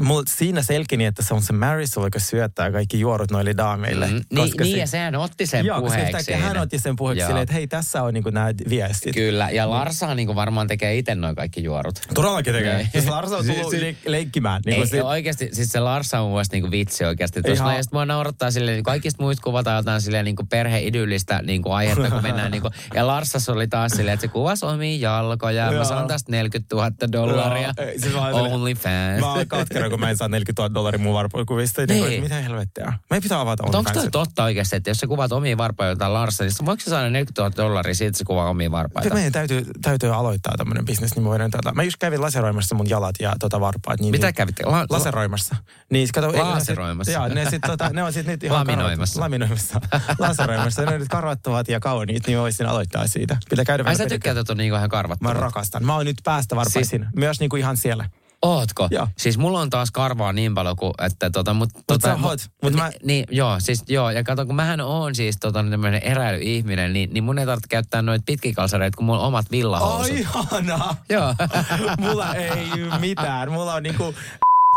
[0.00, 4.06] Mulla siinä selkini, että se on se Marisol, joka syöttää kaikki juorut noille daameille.
[4.06, 6.16] Mm, niin, koska niin se- ja sehän otti sen Joo, koska puheeksi.
[6.18, 9.14] yhtäkkiä hän otti sen puheeksi silleen, että hei, tässä on niinku nämä viestit.
[9.14, 12.00] Kyllä, ja Larsahan niinku varmaan tekee itse noin kaikki juorut.
[12.14, 12.76] Todellakin tekee.
[12.76, 12.88] Niin.
[12.92, 14.62] Siis Larsa on tullut Siis- le- leikkimään.
[14.66, 15.02] Ei, Niin se...
[15.02, 17.42] oikeasti, siis se Larsa on mun mielestä niinku vitsi oikeasti.
[17.42, 21.70] Tuossa Ihan- ja mua naurattaa silleen, niin kaikista muista kuvataan jotain silleen niinku perheidyllistä niinku
[21.72, 25.72] aihetta, kun mennään niinku, ja Larsassa oli taas silleen, että se kuvasi omia jalkoja, mä
[25.72, 25.84] Joo.
[25.84, 29.20] saan tästä 40 000 dollaria, ei, siis mä only fans.
[29.20, 31.82] Mä oon katkera, kun mä en saa 40 000 dollaria mun varpokuvista.
[31.88, 32.04] Niin.
[32.04, 32.22] Niin.
[32.22, 32.92] Mitä helvettiä?
[33.10, 34.12] Meidän pitää avata Mutta onko toi OnlyFansit.
[34.12, 37.42] totta oikeasti, että jos sä kuvaat omia varpaita jotain Larsa, niin voiko sä saada 40
[37.42, 39.14] 000 dollaria siitä, että sä kuvaa omia varpaita?
[39.14, 41.72] Meidän täytyy, täytyy aloittaa tämmöinen bisnes, niin me voidaan tätä.
[41.72, 44.00] Mä just kävin laseroimassa mun jalat ja tota varpaat.
[44.00, 44.64] Niin, Mitä niin, kävitte?
[44.66, 45.56] La- Laseroimassa.
[45.90, 47.12] Niin, kato, ei, on sit- Laseroimassa.
[47.12, 49.20] Joo, ne, sit, tota, ne on sit nyt ihan Laminoimassa.
[49.20, 49.80] karvat- Laminoimassa.
[50.18, 50.82] Laseroimassa.
[50.84, 53.36] Ne on nyt karvattavat ja kauniit, niin voisin aloittaa siitä.
[53.50, 55.32] Pitää käydä Ai sä tykkäät, että on niinku ihan Mä karvattava.
[55.32, 55.84] rakastan.
[55.84, 56.84] Mä oon nyt päästä varpaisin.
[57.00, 58.08] Siis, Myös niinku ihan siellä.
[58.42, 58.88] Ootko?
[58.90, 59.08] Joo.
[59.18, 62.40] Siis mulla on taas karvaa niin paljon kuin, että tota, mut, Mut tota, sä oot,
[62.62, 66.02] mut ni- mä- Niin, joo, siis joo, ja kato, kun mähän oon siis tota tämmönen
[66.02, 70.12] eräilyihminen, niin, niin mun ei tarvitse käyttää noita pitkikalsareita, kun mulla on omat villahousut.
[70.12, 70.96] Ai ihanaa.
[71.10, 71.34] Joo.
[72.00, 72.68] Mulla ei
[73.00, 73.52] mitään.
[73.52, 74.14] Mulla on niinku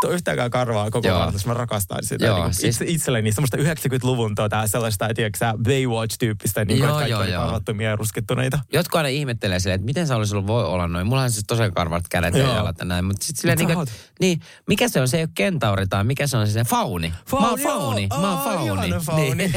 [0.02, 1.20] tuo yhtäkään karvaa koko Joo.
[1.20, 2.24] ajan, mä rakastan sitä.
[2.24, 7.24] Joo, niin siis- itselleni semmoista 90-luvun tota, sellaista, tiedätkö Baywatch-tyyppistä, niin Joo, kuin, kaikki joo,
[7.24, 7.42] joo.
[7.42, 8.58] karvattomia ja ruskettuneita.
[8.72, 11.06] Jotkut aina ihmettelee silleen, että miten se olisi ollut voi olla noin.
[11.06, 13.04] Mulla on siis tosiaan karvat kädet ja jalat ja näin.
[13.04, 13.90] Mutta sitten silleen, niin, oot-
[14.20, 15.08] niin, mikä se on?
[15.08, 17.12] Se ei ole kentauri tai mikä se on se, se fauni.
[17.32, 18.06] Mä oon fauni.
[18.10, 18.20] joo.
[18.20, 18.86] Mä oon fauni.
[18.86, 19.34] ihana fauni.
[19.34, 19.52] Niin.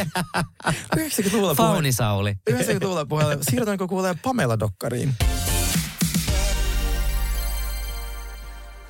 [0.96, 2.34] 90-luvulla puheen, Faunisauli.
[2.50, 5.14] 90-luvulla puheen, siirrytäänkö kuulee Pamela-dokkariin?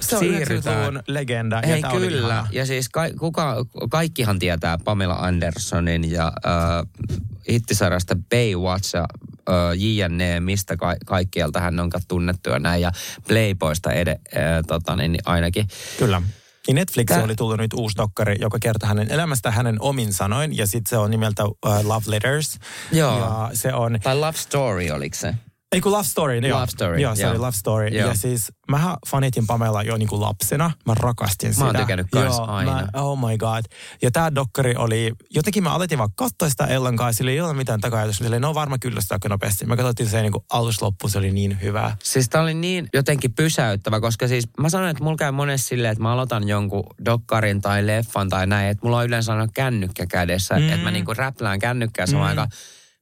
[0.10, 0.76] Se on Siirrytään.
[0.78, 1.56] 90-luvun legenda.
[1.56, 2.28] ja Hei tää oli kyllä.
[2.28, 2.48] ihana.
[2.52, 7.08] Ja siis ka- kuka, kaikkihan tietää Pamela Andersonin ja äh,
[7.50, 9.06] hittisarjasta Baywatch ja
[9.50, 12.82] äh, JNE, mistä ka- kaikkialta hän on tunnettu ja näin.
[12.82, 12.92] Ja
[13.28, 14.20] Playboysta ede, äh,
[14.68, 15.68] tota, niin, niin ainakin.
[16.00, 16.22] Kyllä.
[16.68, 20.58] Ja Netflixiin Tää- oli tullut nyt uusi dokkari, joka kertoo hänen elämästä hänen omin sanoin.
[20.58, 22.60] Ja sitten se on nimeltä uh, Love Letters.
[22.92, 23.20] Joo.
[23.20, 24.00] Ja se on...
[24.04, 25.36] Tai Love Story, oliko se?
[25.76, 26.38] Ei kun Love Story.
[26.38, 26.60] Joo.
[26.60, 27.32] Love Story, Joo, se joo.
[27.32, 27.88] oli Love Story.
[27.88, 28.10] Joo.
[28.10, 30.72] Ja siis mähän fanitin Pamela jo niinku lapsena.
[30.86, 31.64] Mä rakastin sitä.
[31.64, 32.72] Mä oon tykännyt kans joo, aina.
[32.72, 33.66] Mä, oh my god.
[34.02, 37.54] Ja tää dokkari oli, jotenkin mä aloitin vaan katsoa sitä Ellen kanssa, sillä ei ole
[37.54, 38.24] mitään takajatusta.
[38.24, 39.66] Silleen, no varmaan kyllästyy aika nopeasti.
[39.66, 41.98] Mä katsottiin se niinku alusta loppuun, se oli niin hyvä.
[42.04, 45.92] Siis tää oli niin jotenkin pysäyttävä, koska siis mä sanon, että mulla käy monesti silleen,
[45.92, 50.06] että mä aloitan jonkun dokkarin tai leffan tai näin, että mulla on yleensä aina kännykkä
[50.06, 50.70] kädessä, mm.
[50.70, 52.30] että mä niinku räplään kännykkää samaan mm.
[52.30, 52.50] aikaan.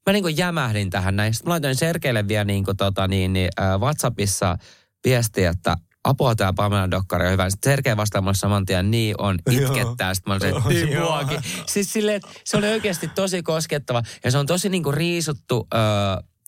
[0.08, 1.34] Mä niinku jämähdin tähän näin.
[1.34, 4.58] Sitten mä laitoin Sergeille vielä niinku tota niin, niin äh, Whatsappissa
[5.06, 7.50] viestiä, että apua tää Pamela dokkari on hyvä.
[7.50, 10.14] Sitten Sergei vastaa mulle saman tien, niin on, itkettää.
[10.14, 11.06] Sitten mä olin se, niin Joo.
[11.06, 11.40] muakin.
[11.66, 14.04] Siis silleen, että se oli oikeasti tosi koskettava.
[14.24, 15.82] Ja se on tosi niinku riisuttu öö,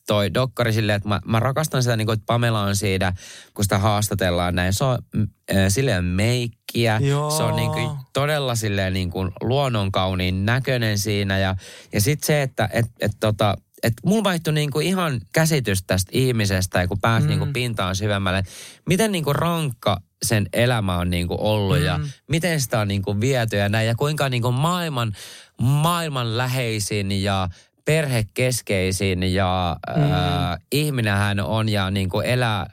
[0.07, 3.13] toi dokkari silleen, että mä, mä rakastan sitä, niin kuin, että Pamela on siinä,
[3.53, 4.73] kun sitä haastatellaan näin.
[4.73, 6.99] Se on äh, silleen meikkiä.
[7.03, 7.31] Joo.
[7.31, 11.37] Se on niin kuin, todella silleen niin kuin luonnonkauniin näköinen siinä.
[11.37, 11.55] Ja,
[11.93, 16.11] ja sitten se, että et, et, tota, et mulla vaihtui niin kuin ihan käsitys tästä
[16.13, 17.29] ihmisestä, ja kun pääsi mm.
[17.29, 18.43] niin kuin pintaan syvemmälle.
[18.85, 21.85] Miten niin kuin rankka sen elämä on niin kuin ollut mm.
[21.85, 21.99] ja
[22.29, 23.87] miten sitä on niin kuin viety ja näin.
[23.87, 25.15] Ja kuinka niin kuin maailman,
[25.61, 27.49] maailman läheisin ja
[27.85, 30.03] perhekeskeisin ja mm.
[30.03, 32.69] äh, ihminen hän on ja niin kuin elää,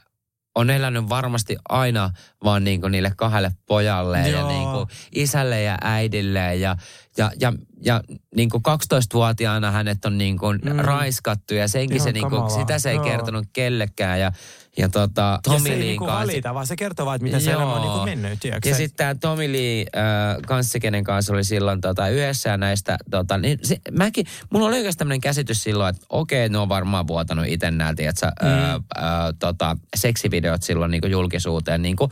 [0.55, 2.11] on elänyt varmasti aina
[2.45, 4.49] vaan niin kuin niille kahdelle pojalle ja Joo.
[4.49, 6.77] niin kuin isälle ja äidille ja,
[7.17, 7.53] ja, ja,
[7.85, 8.01] ja
[8.37, 10.79] niin kuin 12-vuotiaana hänet on niin kuin mm.
[10.79, 13.05] raiskattu ja senkin Ihan se niin kuin, sitä se ei Joo.
[13.05, 14.33] kertonut kellekään ja,
[14.77, 16.21] ja tota, ja Tommy se ei niinku kanssa.
[16.21, 18.41] valita, vaan se kertoo vaan, että miten se on niinku mennyt.
[18.41, 18.69] Tiedätkö?
[18.69, 22.99] Ja sitten tämä Tommy Lee äh, kanssa, kenen kanssa oli silloin tota, yhdessä ja näistä,
[23.11, 27.07] tota, niin se, mäkin, mulla oli oikeasti tämmöinen käsitys silloin, että okei, ne on varmaan
[27.07, 28.49] vuotanut itse nämä, tiedätkö, mm.
[28.49, 31.83] ää, ää, tota, seksivideot silloin niin julkisuuteen.
[31.83, 32.11] Niin kuin,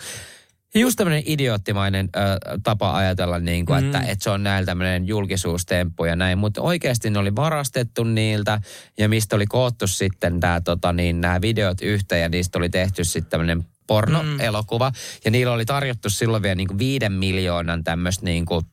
[0.74, 3.86] just tämmöinen idioottimainen ää, tapa ajatella, niin kuin, mm.
[3.86, 6.38] että, että se on näillä tämmöinen julkisuustemppu ja näin.
[6.38, 8.60] Mutta oikeasti ne oli varastettu niiltä
[8.98, 13.04] ja mistä oli koottu sitten tää, tota, niin, nämä videot yhteen ja niistä oli tehty
[13.04, 14.92] sitten tämmöinen pornoelokuva.
[15.24, 18.64] Ja niillä oli tarjottu silloin vielä niin kuin viiden miljoonan tämmöistä niin kuin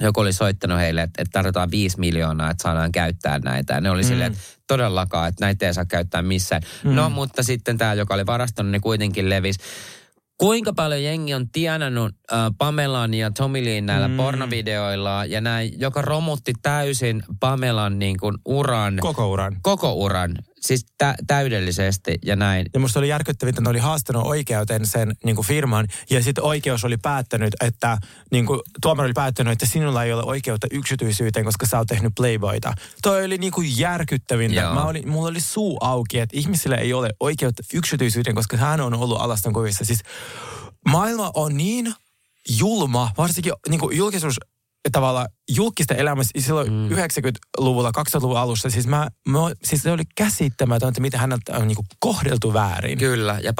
[0.00, 3.74] joku oli soittanut heille, että, että tarvitaan viisi miljoonaa, että saadaan käyttää näitä.
[3.74, 4.08] Ja ne oli mm.
[4.08, 6.62] silleen, että todellakaan, että näitä ei saa käyttää missään.
[6.84, 6.94] Mm.
[6.94, 9.60] No, mutta sitten tämä, joka oli varastanut, ne kuitenkin levisi.
[10.38, 14.16] Kuinka paljon jengi on tienannut äh, Pamelan ja Tommy Leen näillä mm.
[14.16, 19.56] pornovideoilla ja näin, joka romutti täysin Pamelan niin kuin uran, Koko uran.
[19.62, 22.66] koko uran, siis tä- täydellisesti ja näin.
[22.74, 25.88] Ja musta oli järkyttävintä, että ne oli haastanut oikeuteen sen niin kuin firman.
[26.10, 27.98] Ja sitten oikeus oli päättänyt, että
[28.30, 32.12] niin kuin, tuomari oli päättänyt, että sinulla ei ole oikeutta yksityisyyteen, koska sä oot tehnyt
[32.16, 32.72] Playboyta.
[33.02, 34.60] Toi oli niin kuin järkyttävintä.
[34.60, 34.74] Joo.
[34.74, 38.94] Mä olin, mulla oli suu auki, että ihmisillä ei ole oikeutta yksityisyyteen, koska hän on
[38.94, 39.84] ollut alaston kuvissa.
[39.84, 40.00] Siis
[40.88, 41.94] maailma on niin
[42.58, 44.40] julma, varsinkin niin kuin julkisuus
[44.90, 45.26] tavalla
[45.56, 46.88] julkista elämässä silloin mm.
[46.88, 48.70] 90-luvulla, 2000-luvun alussa.
[48.70, 52.98] Siis, mä, mä, siis se oli käsittämätöntä, mitä häneltä on niin kuin kohdeltu väärin.
[52.98, 53.52] Kyllä, ja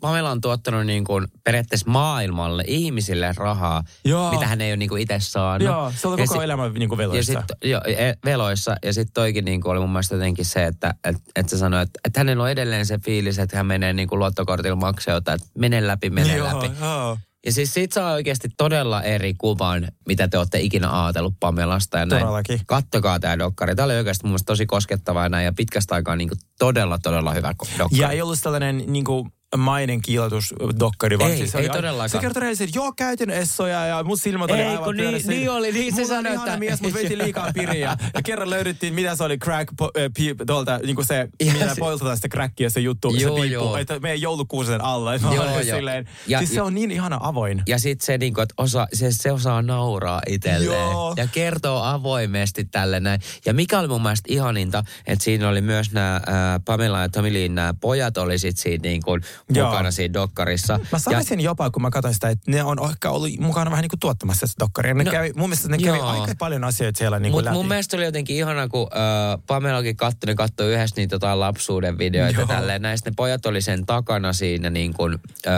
[0.00, 4.30] Pamela on tuottanut niin kuin periaatteessa maailmalle, ihmisille rahaa, Joo.
[4.32, 5.66] mitä hän ei ole niin kuin itse saanut.
[5.68, 7.32] Joo, se oli Ja koko si- elämä niin kuin Ja veloissa.
[7.32, 8.76] sit, jo, e- veloissa.
[8.84, 11.82] Ja sitten toikin niin kuin oli mun mielestä jotenkin se, että et, et se sanoi,
[11.82, 15.46] että, että hänellä on edelleen se fiilis, että hän menee niin kuin luottokortilla makseuta, että
[15.58, 16.70] mene läpi, mene joo, läpi.
[16.80, 17.18] Joo.
[17.46, 21.98] Ja siis siitä saa oikeasti todella eri kuvan, mitä te olette ikinä ajatellut Pamelasta.
[21.98, 22.22] Ja näin.
[22.22, 22.60] Todellakin.
[22.66, 23.74] Kattokaa tämä dokkari.
[23.74, 25.44] Tämä oli oikeasti mun tosi koskettava ja näin.
[25.44, 28.02] Ja pitkästä aikaa niin kuin todella, todella hyvä dokkari.
[28.02, 32.10] Ja ei ollut tällainen niin kuin, mainen kiilotusdokkari, vaan Ei, siis se ei oli, todellakaan.
[32.10, 35.22] Se kertoi rehellisesti, että joo, käytin essoja ja mun silmät oli Ei, aivan kun niin-
[35.26, 37.96] niin oli, niin se sanoi, että- mies, mutta veti liikaa piriä.
[38.14, 41.74] Ja kerran löydettiin, mitä se oli crack, po, äh, tuolta, niin kuin se, Ja millä
[41.74, 43.76] se- poltetaan sitä crackia, se juttu, Joo, se piippu, joo.
[43.76, 45.14] että meidän joulukuusen alla.
[45.14, 45.62] Että Joo, joo.
[45.62, 47.62] silleen, Ja- siis se on niin ihana avoin.
[47.66, 50.64] Ja sitten se, niinku, että osa, se, se osaa nauraa itselleen.
[50.90, 51.14] Joo.
[51.16, 53.20] Ja kertoo avoimesti tälle näin.
[53.46, 56.20] Ja mikä oli mun mielestä ihaninta, että siinä oli myös nämä
[56.64, 59.22] Pamela ja Tommy Leen nämä pojat oli sit siinä niin kuin.
[59.52, 60.80] Mukana siinä dokkarissa.
[60.92, 63.82] Mä saisin ja, jopa, kun mä katsoin sitä, että ne on ehkä ollut mukana vähän
[63.82, 64.94] niin kuin tuottamassa sitä dokkaria.
[64.94, 66.08] Ne No, kävi, mun mielestä ne kävi joo.
[66.08, 67.56] aika paljon asioita siellä niin Mutta läpi.
[67.56, 71.98] mun mielestä oli jotenkin ihana, kun äh, Pamelakin katsoi, ne katsoi yhdessä niitä jotain lapsuuden
[71.98, 72.46] videoita Joo.
[72.46, 72.82] tälleen.
[72.82, 75.52] Näistä ne pojat oli sen takana siinä niin kuin, äh,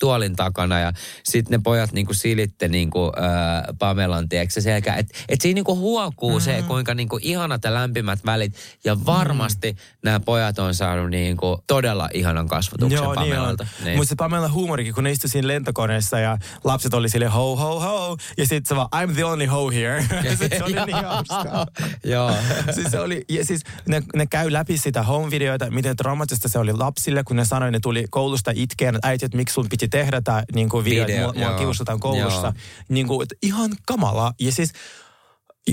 [0.00, 0.92] tuolin takana ja
[1.24, 4.94] sitten ne pojat niin kuin silitte niin kuin, äh, Pamelan, tiedätkö, selkä.
[4.94, 6.40] Että et siinä niin kuin huokuu mm.
[6.40, 8.54] se, kuinka niin kuin ihanat ja lämpimät välit.
[8.84, 9.78] Ja varmasti mm.
[10.04, 13.14] nämä pojat on saanut niin kuin todella ihanan kasvatuksen Joo.
[13.28, 13.66] Pamelalta.
[13.84, 13.96] Niin.
[13.96, 17.80] Mutta se Pamela huumorikin, kun ne istui siinä lentokoneessa ja lapset oli sille ho ho
[17.80, 18.16] ho.
[18.38, 20.06] Ja sitten se vaan, I'm the only ho here.
[20.36, 21.66] se oli niin hauskaa.
[22.04, 22.36] Joo.
[22.74, 26.72] siis se oli, ja siis ne, ne käy läpi sitä home-videoita, miten traumaattista se oli
[26.72, 30.20] lapsille, kun ne sanoi, ne tuli koulusta itkeen, että äiti, että miksi sun piti tehdä
[30.20, 32.46] tämä niin kuin video, Video, että mua, mua kiusataan koulussa.
[32.46, 32.52] Joo.
[32.88, 34.34] Niin kuin, ihan kamalaa.
[34.40, 34.72] Ja siis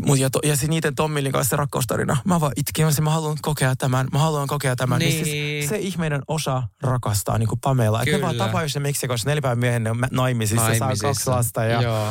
[0.06, 2.18] Mut ja, to, ja se niiden Tommilin kanssa se rakkaustarina.
[2.26, 5.00] Mä vaan itkin, mä, mä haluan kokea tämän, mä haluan kokea tämän.
[5.00, 5.26] Niin.
[5.26, 8.02] siis se ihminen osaa rakastaa niin kuin Pamela.
[8.02, 8.62] Että ne vaan Kyllä.
[8.62, 11.08] jossain Meksikossa neljä päivän miehen ne on mä- naimisissa, saa Naimisissa.
[11.08, 11.64] kaksi lasta.
[11.64, 12.08] Ja Joo.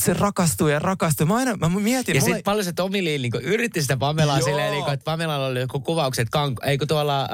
[0.00, 1.26] se rakastuu ja rakastuu.
[1.26, 4.38] Mä aina, mä mietin, Ja mulle, sitten paljon se Tomi Lee niin yritti sitä Pamelaa
[4.38, 4.44] Joo.
[4.48, 7.28] silleen, niin kuin, että Pamelalla oli joku kuvaukset, kank, ei kun tuolla äh,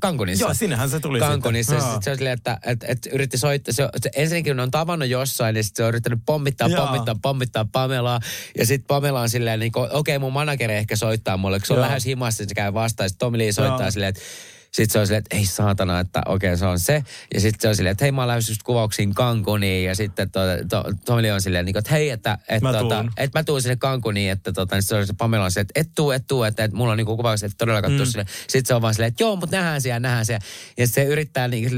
[0.00, 0.44] Kankunissa.
[0.44, 1.70] Joo, sinnehän se tuli Kankunissa.
[1.72, 1.84] sitten.
[1.86, 1.94] Ja Joo.
[1.94, 3.72] sit se on silleen, että et, et yritti soittaa.
[3.72, 6.86] Se, se, ensinnäkin on tavannut jossain, ja sitten se on yrittänyt pommittaa, Joo.
[6.86, 8.20] pommittaa, pommittaa Pamelaa.
[8.58, 11.72] Ja sitten Pamela on silleen, niin okei, okay, mun manageri ehkä soittaa mulle, kun se
[11.72, 11.86] on Joo.
[11.86, 13.08] lähes himassa, se käy vastaan.
[13.08, 13.90] Sitten Tomi Lee soittaa Joo.
[13.90, 14.20] silleen, että
[14.72, 17.04] sitten se on silleen, että ei saatana, että okei okay, se on se.
[17.34, 19.84] Ja sitten se on silleen, että hei mä oon lähdössä just kuvauksiin Cancuniin.
[19.84, 22.72] Ja sitten to, to, Tomi Lee on silleen, niin kuin, että hei, että, että, Mä
[22.72, 23.10] tota, tuun.
[23.16, 24.30] että mä tuun sinne Cancuniin.
[24.30, 26.64] Että tota, niin se on se Pamela on silleen, että et tuu, et tuu, että,
[26.64, 28.04] että mulla on niinku kuvaukset, että todellakaan mm.
[28.04, 28.24] sille.
[28.40, 30.44] Sitten se on vaan silleen, että joo, mutta nähdään siellä, nähdään siellä.
[30.78, 31.70] Ja se yrittää niin,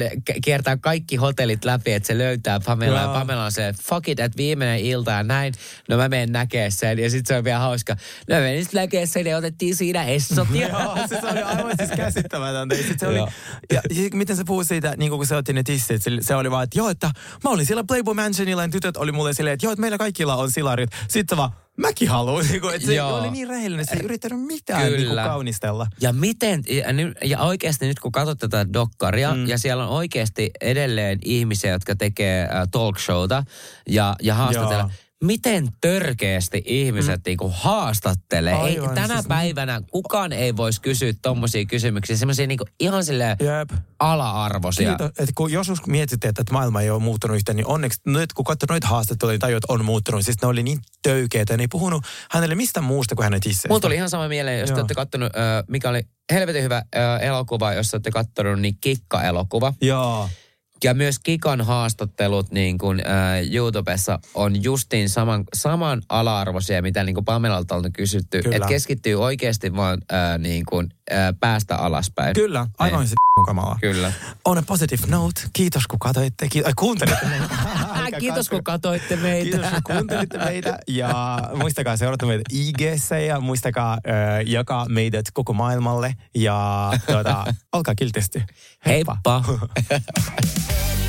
[0.45, 3.01] kiertää kaikki hotellit läpi, että se löytää Pamela.
[3.01, 3.09] Ja.
[3.09, 5.55] Pamela on se, fuck it, että viimeinen ilta ja näin.
[5.89, 6.99] No mä menen näkee sen.
[6.99, 7.97] Ja sitten se on vielä hauska.
[8.29, 10.49] No mä menin sitten näkee sen ja otettiin siinä essot.
[10.55, 12.84] Joo, se, se oli aivan siis käsittämätöntä.
[12.85, 13.27] Ja sit se oli, ja,
[13.73, 16.51] ja sit miten se puhui siitä, niin kun se otti ne tissit, se, se oli
[16.51, 17.11] vaan, että joo, että
[17.45, 20.37] mä olin siellä Playboy Mansionilla ja tytöt oli mulle silleen, että joo, että meillä kaikilla
[20.37, 20.91] on silarit.
[21.09, 22.47] Sitten vaan, mäkin haluan.
[22.51, 23.19] Niin kuin, että se Joo.
[23.19, 25.25] oli niin rehellinen, se ei yrittänyt mitään niin kuin Kyllä.
[25.25, 25.87] kaunistella.
[26.01, 26.85] Ja miten, ja,
[27.29, 29.47] ja oikeasti nyt kun katsot tätä dokkaria, mm.
[29.47, 33.45] ja siellä on oikeasti edelleen ihmisiä, jotka tekee äh, talk showta
[33.89, 34.75] ja, ja haastatella.
[34.75, 35.04] Joo.
[35.25, 37.23] Miten törkeästi ihmiset mm.
[37.27, 38.55] niinku haastattelee?
[38.55, 43.37] Ei, Aivan, tänä siis- päivänä kukaan ei voisi kysyä tommosia kysymyksiä, semmoisia niinku ihan sille
[43.99, 44.89] ala-arvoisia.
[44.89, 48.67] Kiitos, kun joskus mietitte, että maailma ei ole muuttunut yhtään, niin onneksi nyt kun katsoo
[48.71, 50.25] noita haastatteluja, niin tajuu, että on muuttunut.
[50.25, 53.69] Siis ne oli niin töykeitä, ne ei puhunut hänelle mistään muusta kuin hänen tisseistä.
[53.69, 56.03] Mulla tuli ihan sama mieleen, jos te olette kattonut, äh, mikä oli
[56.33, 59.75] helvetin hyvä äh, elokuva, jos te olette kattonut, niin Kikka-elokuva.
[59.81, 60.29] Joo.
[60.85, 67.15] Ja myös Kikan haastattelut niin kuin, äh, YouTubessa on justiin saman, saman ala-arvoisia, mitä niin
[67.15, 68.43] kuin Pamelalta on kysytty.
[68.53, 72.35] Että keskittyy oikeasti vaan äh, niin kuin, äh, päästä alaspäin.
[72.35, 73.09] Kyllä, aivan Niin.
[73.09, 73.15] se
[73.47, 73.79] kamalaa.
[73.81, 74.13] Kyllä.
[74.45, 75.41] On a positive note.
[75.53, 76.49] Kiitos kun katsoitte.
[76.49, 77.49] Ki- ai, kuuntelitte meitä.
[78.21, 79.51] Kiitos kun katsoitte meitä.
[79.51, 80.79] Kiitos kun kuuntelitte meitä.
[80.89, 82.81] Ja muistakaa seurata meitä ig
[83.27, 84.01] ja muistakaa äh,
[84.47, 86.15] jakaa meidät koko maailmalle.
[86.35, 88.43] Ja tuota, olkaa kiltisti.
[88.87, 89.45] Heippa.
[90.69, 91.04] Music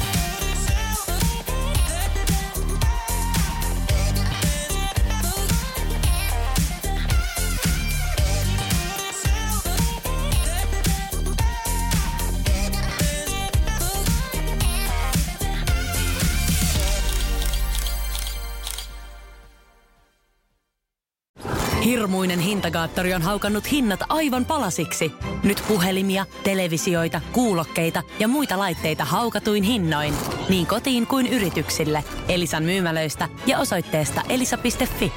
[22.65, 25.11] hintakaattori on haukannut hinnat aivan palasiksi.
[25.43, 30.13] Nyt puhelimia, televisioita, kuulokkeita ja muita laitteita haukatuin hinnoin.
[30.49, 32.03] Niin kotiin kuin yrityksille.
[32.29, 35.13] Elisan myymälöistä ja osoitteesta elisa.fi.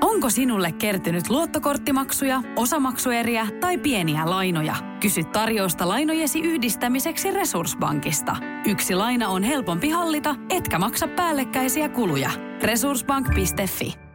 [0.00, 4.76] Onko sinulle kertynyt luottokorttimaksuja, osamaksueriä tai pieniä lainoja?
[5.00, 8.36] Kysy tarjousta lainojesi yhdistämiseksi Resurssbankista.
[8.66, 12.30] Yksi laina on helpompi hallita, etkä maksa päällekkäisiä kuluja.
[12.62, 14.07] Resurssbank.fi